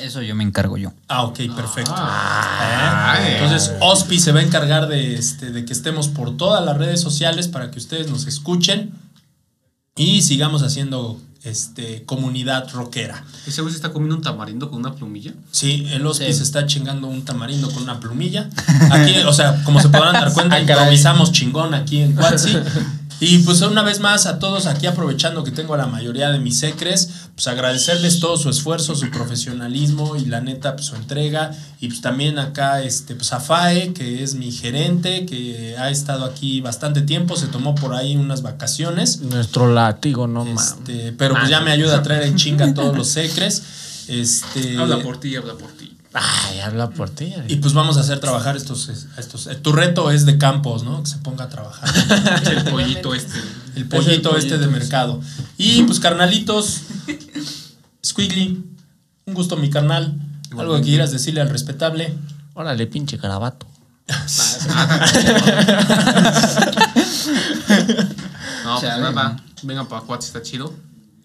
Eso 0.00 0.22
yo 0.22 0.34
me 0.34 0.42
encargo 0.42 0.76
yo. 0.76 0.92
Ah, 1.08 1.22
ok, 1.24 1.40
perfecto. 1.54 1.94
Ah. 1.94 3.16
¿Eh? 3.20 3.34
Entonces, 3.34 3.72
Ospi 3.80 4.18
se 4.18 4.32
va 4.32 4.40
a 4.40 4.42
encargar 4.42 4.88
de, 4.88 5.14
este, 5.14 5.50
de 5.50 5.64
que 5.64 5.72
estemos 5.72 6.08
por 6.08 6.36
todas 6.36 6.64
las 6.64 6.76
redes 6.76 7.00
sociales 7.00 7.48
para 7.48 7.70
que 7.70 7.78
ustedes 7.78 8.10
nos 8.10 8.26
escuchen 8.26 8.92
y 9.94 10.22
sigamos 10.22 10.62
haciendo 10.62 11.20
este, 11.44 12.04
comunidad 12.04 12.70
rockera. 12.72 13.24
Ese 13.46 13.60
güey 13.62 13.72
se 13.72 13.76
está 13.76 13.92
comiendo 13.92 14.16
un 14.16 14.22
tamarindo 14.22 14.70
con 14.70 14.78
una 14.80 14.94
plumilla. 14.94 15.32
Sí, 15.50 15.86
el 15.90 16.06
Ospi 16.06 16.24
Sí. 16.26 16.32
se 16.34 16.42
está 16.42 16.66
chingando 16.66 17.06
un 17.06 17.24
tamarindo 17.24 17.70
con 17.70 17.82
una 17.82 18.00
plumilla. 18.00 18.48
Aquí, 18.90 19.16
o 19.26 19.32
sea, 19.32 19.62
como 19.64 19.80
se 19.80 19.88
podrán 19.88 20.14
dar 20.14 20.32
cuenta, 20.32 20.56
Ah, 20.56 20.60
improvisamos 20.60 21.32
chingón 21.32 21.74
aquí 21.74 22.00
en 22.00 22.12
Cuatsi. 22.14 22.56
Y 23.20 23.38
pues 23.38 23.62
una 23.62 23.82
vez 23.82 24.00
más 24.00 24.26
a 24.26 24.38
todos 24.38 24.66
aquí 24.66 24.86
aprovechando 24.86 25.44
que 25.44 25.50
tengo 25.50 25.74
a 25.74 25.76
la 25.76 25.86
mayoría 25.86 26.30
de 26.30 26.38
mis 26.38 26.58
secres, 26.58 27.08
pues 27.34 27.46
agradecerles 27.46 28.20
todo 28.20 28.36
su 28.36 28.50
esfuerzo, 28.50 28.94
su 28.94 29.10
profesionalismo 29.10 30.16
y 30.16 30.26
la 30.26 30.40
neta 30.40 30.74
pues 30.74 30.86
su 30.86 30.96
entrega 30.96 31.52
y 31.80 31.88
pues 31.88 32.00
también 32.00 32.38
acá 32.38 32.82
este 32.82 33.14
pues 33.14 33.32
a 33.32 33.40
Fae, 33.40 33.92
que 33.92 34.22
es 34.22 34.34
mi 34.34 34.50
gerente, 34.50 35.26
que 35.26 35.76
ha 35.78 35.90
estado 35.90 36.24
aquí 36.24 36.60
bastante 36.60 37.02
tiempo, 37.02 37.36
se 37.36 37.46
tomó 37.46 37.74
por 37.74 37.94
ahí 37.94 38.16
unas 38.16 38.42
vacaciones. 38.42 39.20
Nuestro 39.20 39.72
látigo, 39.72 40.26
no 40.26 40.44
mames. 40.44 40.76
Este, 40.78 41.12
pero 41.12 41.34
pues 41.34 41.48
ya 41.48 41.60
me 41.60 41.70
ayuda 41.70 41.98
a 41.98 42.02
traer 42.02 42.24
en 42.24 42.36
chinga 42.36 42.74
todos 42.74 42.96
los 42.96 43.08
secres. 43.14 43.62
Este 44.08 44.76
Habla 44.76 45.02
por 45.02 45.18
ti, 45.18 45.34
habla 45.36 45.54
por 45.54 45.70
ti. 45.72 45.93
Ay, 46.16 46.60
habla 46.60 46.90
por 46.90 47.10
ti. 47.10 47.34
y 47.48 47.56
pues 47.56 47.72
vamos 47.74 47.96
a 47.96 48.00
hacer 48.00 48.20
trabajar 48.20 48.56
estos, 48.56 48.88
estos. 49.18 49.48
eh, 49.48 49.56
Tu 49.56 49.72
reto 49.72 50.12
es 50.12 50.24
de 50.26 50.38
campos, 50.38 50.84
¿no? 50.84 51.02
Que 51.02 51.10
se 51.10 51.18
ponga 51.18 51.44
a 51.44 51.48
trabajar. 51.48 51.88
Es 52.40 52.48
el 52.48 52.64
pollito 52.64 53.14
este. 53.14 53.36
El 53.74 53.88
pollito 53.88 54.30
pollito, 54.30 54.36
este 54.36 54.58
de 54.58 54.68
mercado. 54.68 55.20
Y 55.58 55.82
pues 55.82 55.98
carnalitos, 55.98 56.82
Squiggly, 58.04 58.64
un 59.26 59.34
gusto 59.34 59.56
mi 59.56 59.70
carnal. 59.70 60.16
Algo 60.56 60.76
que 60.76 60.82
quieras 60.82 61.10
decirle 61.10 61.40
al 61.40 61.50
respetable. 61.50 62.16
Órale, 62.54 62.86
pinche 62.86 63.18
carabato. 63.18 63.66
No, 68.64 68.80
pues 68.80 68.82
Chale, 68.82 69.02
nada. 69.02 69.36
Vengan 69.62 69.86
para 69.88 70.02
Cuatsi, 70.02 70.28
está 70.28 70.42
chido. 70.42 70.72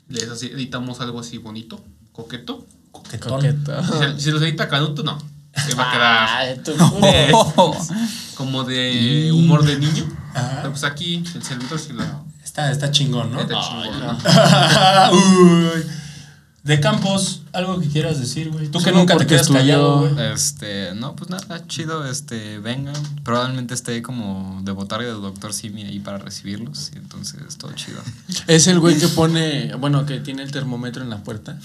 Les 0.07 0.29
así, 0.29 0.47
editamos 0.47 0.99
algo 1.01 1.19
así 1.19 1.37
bonito, 1.37 1.79
coqueto. 2.11 2.65
Coquetón. 2.91 3.31
Coqueto. 3.31 4.17
Si, 4.17 4.31
los 4.31 4.41
edita 4.41 4.67
Canuto, 4.67 5.03
no. 5.03 5.17
Se 5.67 5.73
va 5.75 5.89
a 5.89 5.91
quedar 5.91 6.29
Ay, 6.29 6.61
tú- 6.63 6.73
como 8.35 8.63
de 8.63 9.31
humor 9.33 9.65
de 9.65 9.77
niño. 9.77 10.05
Ajá. 10.33 10.57
Pero 10.57 10.69
pues 10.71 10.83
aquí 10.83 11.23
el 11.35 11.43
servidor 11.43 11.79
sí 11.79 11.93
lo. 11.93 12.03
Está, 12.43 12.71
está 12.71 12.91
chingón, 12.91 13.31
¿no? 13.31 13.41
Está 13.41 13.55
chingón. 13.61 14.17
Uy. 15.73 15.83
De 16.63 16.79
Campos, 16.81 17.41
algo 17.53 17.79
que 17.79 17.87
quieras 17.87 18.19
decir, 18.19 18.49
güey. 18.51 18.67
Tú 18.67 18.81
que 18.83 18.91
nunca 18.91 19.15
te 19.17 19.25
quedas 19.25 19.43
estudió- 19.43 19.59
callado, 19.61 19.99
güey. 20.09 20.33
Este, 20.33 20.93
no, 20.93 21.15
pues 21.15 21.29
nada, 21.29 21.65
chido, 21.67 22.05
este, 22.05 22.59
vengan. 22.59 22.95
Probablemente 23.23 23.73
esté 23.73 24.01
como 24.01 24.59
de 24.63 24.71
botarga 24.73 25.07
del 25.07 25.21
doctor 25.21 25.53
Simi 25.53 25.83
ahí 25.83 25.99
para 25.99 26.17
recibirlos. 26.17 26.91
Y 26.93 26.97
entonces, 26.97 27.57
todo 27.57 27.71
chido. 27.73 28.01
Es 28.47 28.67
el 28.67 28.79
güey 28.79 28.99
que 28.99 29.07
pone, 29.07 29.73
bueno, 29.75 30.05
que 30.05 30.19
tiene 30.19 30.43
el 30.43 30.51
termómetro 30.51 31.01
en 31.01 31.09
la 31.09 31.23
puerta. 31.23 31.57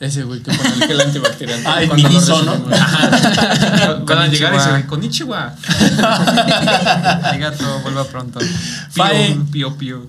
Ese 0.00 0.24
güey 0.24 0.42
que 0.42 0.52
pone 0.52 0.74
el 0.74 0.82
gel 0.88 1.00
antibacterial. 1.00 1.62
Ah, 1.64 1.80
Cuando 1.86 2.08
Miniso, 2.08 2.42
¿no? 2.42 2.58
güey. 2.58 2.78
Van 4.04 4.18
a 4.18 4.26
llegar 4.26 4.54
y 4.54 4.58
se 4.60 4.64
Konnichiwa. 4.64 4.76
ve 4.76 4.86
con 4.86 5.04
Ichiwa. 5.04 5.56
Arigato, 7.24 7.80
vuelva 7.80 8.04
pronto. 8.04 8.40
Fae. 8.90 9.38
Pío, 9.52 9.76
pío. 9.78 10.06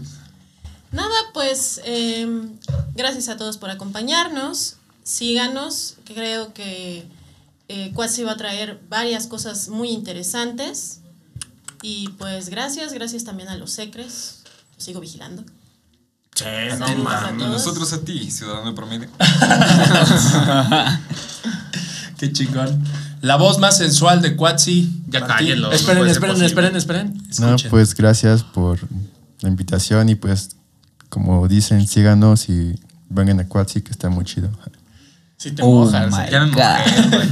Nada, 0.91 1.15
pues 1.33 1.81
eh, 1.86 2.27
gracias 2.95 3.29
a 3.29 3.38
todos 3.38 3.57
por 3.57 3.69
acompañarnos. 3.69 4.75
Síganos, 5.03 5.95
que 6.05 6.13
creo 6.13 6.53
que 6.53 7.05
eh, 7.67 7.93
va 7.95 8.31
a 8.31 8.38
traer 8.38 8.79
varias 8.89 9.27
cosas 9.27 9.69
muy 9.69 9.89
interesantes. 9.89 10.99
Y 11.81 12.09
pues 12.17 12.49
gracias, 12.49 12.93
gracias 12.93 13.23
también 13.25 13.49
a 13.49 13.57
los 13.57 13.71
secres. 13.71 14.43
Los 14.75 14.86
sigo 14.86 14.99
vigilando. 15.01 15.43
A 16.41 16.75
Y 16.75 16.77
todos. 17.37 17.51
nosotros 17.51 17.93
a 17.93 18.01
ti, 18.01 18.31
ciudadano 18.31 18.73
promedio. 18.73 19.07
Qué 22.17 22.31
chingón. 22.31 22.83
La 23.21 23.35
voz 23.37 23.59
más 23.59 23.77
sensual 23.77 24.21
de 24.21 24.35
Quatsi. 24.35 25.01
Ya 25.07 25.25
cállenlo. 25.25 25.71
Esperen, 25.71 26.05
esperen, 26.07 26.41
esperen, 26.41 26.75
esperen. 26.75 27.13
No, 27.39 27.55
pues 27.69 27.95
gracias 27.95 28.43
por 28.43 28.79
la 29.41 29.49
invitación 29.49 30.09
y 30.09 30.15
pues, 30.15 30.49
como 31.09 31.47
dicen, 31.47 31.85
síganos 31.87 32.49
y 32.49 32.75
vengan 33.09 33.39
a 33.39 33.47
Quatsi, 33.47 33.81
que 33.81 33.91
está 33.91 34.09
muy 34.09 34.25
chido. 34.25 34.49
Si 35.37 35.51
te 35.51 35.61
Oh 35.63 35.85
mojas. 35.85 36.09
my 36.11 36.29
Ya 36.31 36.45
me 36.45 36.51
mojé, 36.51 37.09
güey. 37.09 37.29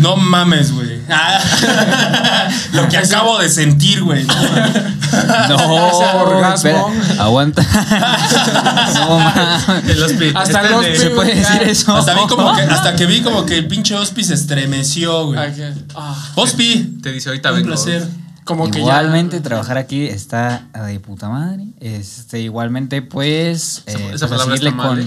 No 0.00 0.16
mames, 0.16 0.72
güey. 0.72 1.00
Lo 2.72 2.88
que 2.88 2.96
acabo 2.98 3.38
de 3.38 3.48
sentir, 3.48 4.02
güey. 4.04 4.24
No 4.24 4.34
mames. 4.34 4.76
No, 5.48 6.22
orgasmo. 6.22 6.54
espera, 6.54 7.22
aguanta. 7.22 7.62
no 8.94 9.18
mames. 9.18 9.98
Hospi- 9.98 10.32
Hasta 10.34 10.80
este 10.80 10.96
¿Se 10.98 11.10
puede 11.10 11.34
decir 11.34 11.62
eso? 11.62 11.94
Hasta, 11.96 12.14
vi 12.14 12.26
como 12.28 12.54
que, 12.54 12.62
hasta 12.62 12.96
que 12.96 13.06
vi 13.06 13.22
como 13.22 13.44
que 13.46 13.58
el 13.58 13.68
pinche 13.68 13.94
Ospi 13.94 14.24
se 14.24 14.34
estremeció, 14.34 15.26
güey. 15.26 15.54
Que- 15.54 15.72
ah, 15.94 16.32
Ospi, 16.36 16.98
Te 17.02 17.12
dice 17.12 17.28
ahorita 17.28 17.50
un 17.50 17.56
vengo. 17.56 17.68
placer. 17.68 18.06
como 18.44 18.70
que 18.70 18.78
Igualmente 18.78 19.36
ya. 19.38 19.42
trabajar 19.42 19.78
aquí 19.78 20.04
está 20.06 20.66
de 20.86 21.00
puta 21.00 21.28
madre. 21.28 21.64
Este, 21.80 22.40
igualmente, 22.40 23.02
pues, 23.02 23.82
Esa- 23.86 23.98
eh, 23.98 24.10
esa 24.14 24.26
pues, 24.28 24.30
palabra 24.30 24.54
está 24.54 24.70
mal, 24.70 24.88
con. 24.88 25.00
¿eh? 25.00 25.06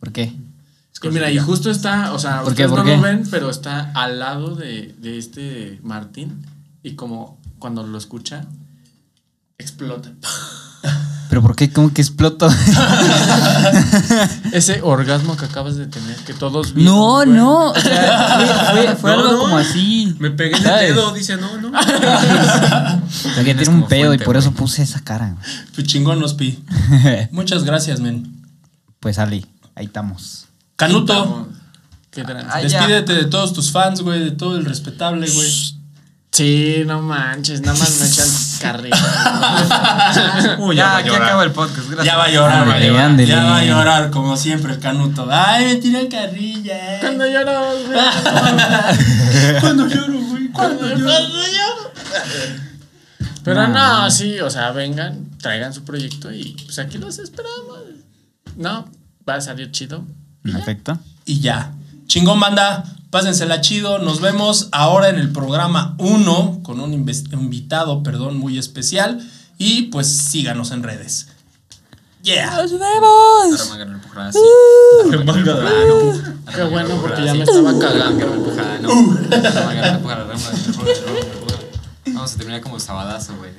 ¿Por 0.00 0.12
qué? 0.12 0.36
Y 1.02 1.08
mira, 1.08 1.30
y 1.30 1.38
justo 1.38 1.70
está, 1.70 2.12
o 2.14 2.18
sea, 2.18 2.40
¿Por 2.42 2.54
qué? 2.54 2.64
ustedes 2.66 2.70
¿Por 2.70 2.78
no 2.78 2.84
qué? 2.86 2.96
lo 2.96 3.02
ven, 3.02 3.24
pero 3.30 3.50
está 3.50 3.90
al 3.94 4.18
lado 4.18 4.54
de, 4.54 4.94
de 4.98 5.18
este 5.18 5.78
Martín. 5.82 6.46
Y 6.82 6.94
como 6.94 7.38
cuando 7.58 7.82
lo 7.82 7.98
escucha, 7.98 8.46
explota. 9.58 10.10
¿Pero 11.30 11.42
por 11.42 11.56
qué? 11.56 11.72
¿Cómo 11.72 11.92
que 11.92 12.02
exploto? 12.02 12.48
Ese 14.52 14.80
orgasmo 14.82 15.36
que 15.36 15.46
acabas 15.46 15.76
de 15.76 15.86
tener, 15.86 16.16
que 16.18 16.34
todos 16.34 16.74
vimos, 16.74 16.92
no, 16.92 17.14
güey. 17.16 17.28
no. 17.28 17.70
O 17.70 17.80
sea, 17.80 18.70
fue, 18.72 18.84
fue, 18.86 18.96
fue 19.00 19.10
No, 19.10 19.18
algo 19.20 19.32
no. 19.32 19.38
como 19.40 19.58
así. 19.58 20.14
Me 20.18 20.30
pegué 20.30 20.50
en 20.50 20.56
el 20.58 20.62
¿Sabes? 20.62 20.94
dedo, 20.94 21.12
dice 21.12 21.36
no, 21.36 21.56
no. 21.60 21.72
Que 23.34 23.42
tiene 23.54 23.68
un 23.68 23.86
pedo 23.88 24.06
fuente, 24.08 24.22
y 24.22 24.26
por 24.26 24.36
eso 24.36 24.52
puse 24.52 24.82
esa 24.82 25.00
cara. 25.02 25.36
Tu 25.74 25.82
chingón, 25.82 26.22
Ospi. 26.22 26.62
Muchas 27.32 27.64
gracias, 27.64 28.00
men. 28.00 28.32
pues 29.00 29.18
Ali, 29.18 29.46
ahí 29.74 29.86
estamos. 29.86 30.46
Canuto, 30.76 31.48
Qué 32.10 32.22
ya. 32.22 32.60
despídete 32.60 33.14
de 33.14 33.24
todos 33.24 33.52
tus 33.52 33.72
fans, 33.72 34.02
güey, 34.02 34.20
de 34.20 34.30
todo 34.30 34.56
el 34.56 34.64
respetable, 34.64 35.28
güey. 35.28 35.73
Sí, 36.34 36.82
no 36.84 37.00
manches, 37.00 37.60
nada 37.60 37.78
más 37.78 38.00
me 38.00 38.06
echan 38.08 38.26
carrilla. 38.60 40.56
Uy, 40.58 40.74
ya, 40.74 40.84
va 40.86 40.90
a 40.94 40.98
aquí 40.98 41.08
llorar. 41.10 41.22
acaba 41.22 41.44
el 41.44 41.52
podcast. 41.52 41.86
Gracias. 41.90 42.04
Ya 42.06 42.16
va 42.16 42.24
a 42.24 42.30
llorar, 42.30 42.62
Ándele, 42.62 42.70
va 42.70 42.74
a 42.74 42.80
llorar. 42.88 43.04
ándele. 43.06 43.28
Ya 43.30 43.44
va 43.44 43.56
a 43.58 43.64
llorar, 43.64 44.10
como 44.10 44.36
siempre, 44.36 44.72
el 44.72 44.80
canuto. 44.80 45.28
Ay, 45.30 45.64
me 45.66 45.76
tiran 45.76 46.08
carrilla. 46.08 46.96
eh. 46.96 46.98
Cuando 47.02 47.24
lloro, 47.26 47.60
güey. 47.86 48.00
Cuando 49.60 49.86
lloro, 49.86 50.18
güey. 50.28 50.48
Cuando 50.50 50.88
lloro. 50.88 51.92
Pero 53.44 53.68
no, 53.68 54.10
sí, 54.10 54.40
o 54.40 54.50
sea, 54.50 54.72
vengan, 54.72 55.28
traigan 55.38 55.72
su 55.72 55.84
proyecto 55.84 56.32
y 56.32 56.56
pues 56.64 56.78
aquí 56.80 56.98
los 56.98 57.18
esperamos. 57.18 57.78
No, 58.56 58.88
va 59.28 59.34
a 59.36 59.40
salir 59.40 59.70
chido. 59.70 60.04
Perfecto. 60.42 60.98
Y 61.26 61.38
ya. 61.40 61.72
Chingón, 62.06 62.40
banda. 62.40 62.84
Pásensela 63.14 63.60
chido. 63.60 64.00
Nos 64.00 64.20
vemos 64.20 64.70
ahora 64.72 65.08
en 65.08 65.20
el 65.20 65.30
programa 65.30 65.94
1 65.98 66.62
con 66.64 66.80
un 66.80 66.92
invitado, 66.92 68.02
perdón, 68.02 68.36
muy 68.36 68.58
especial. 68.58 69.24
Y 69.56 69.82
pues 69.82 70.08
síganos 70.08 70.72
en 70.72 70.82
redes. 70.82 71.28
Yeah. 72.24 72.56
Armanga, 72.56 73.84
no 73.84 73.92
empujará 73.92 74.26
así. 74.30 74.40
Armanga, 75.12 75.54
no. 75.54 76.52
Qué 76.56 76.62
bueno, 76.64 77.00
porque 77.00 77.24
ya 77.24 77.34
me 77.34 77.44
estaba 77.44 77.78
cagando. 77.78 78.26
Vamos 82.06 82.34
a 82.34 82.36
terminar 82.36 82.62
como 82.62 82.80
sabadazo, 82.80 83.36
güey. 83.36 83.52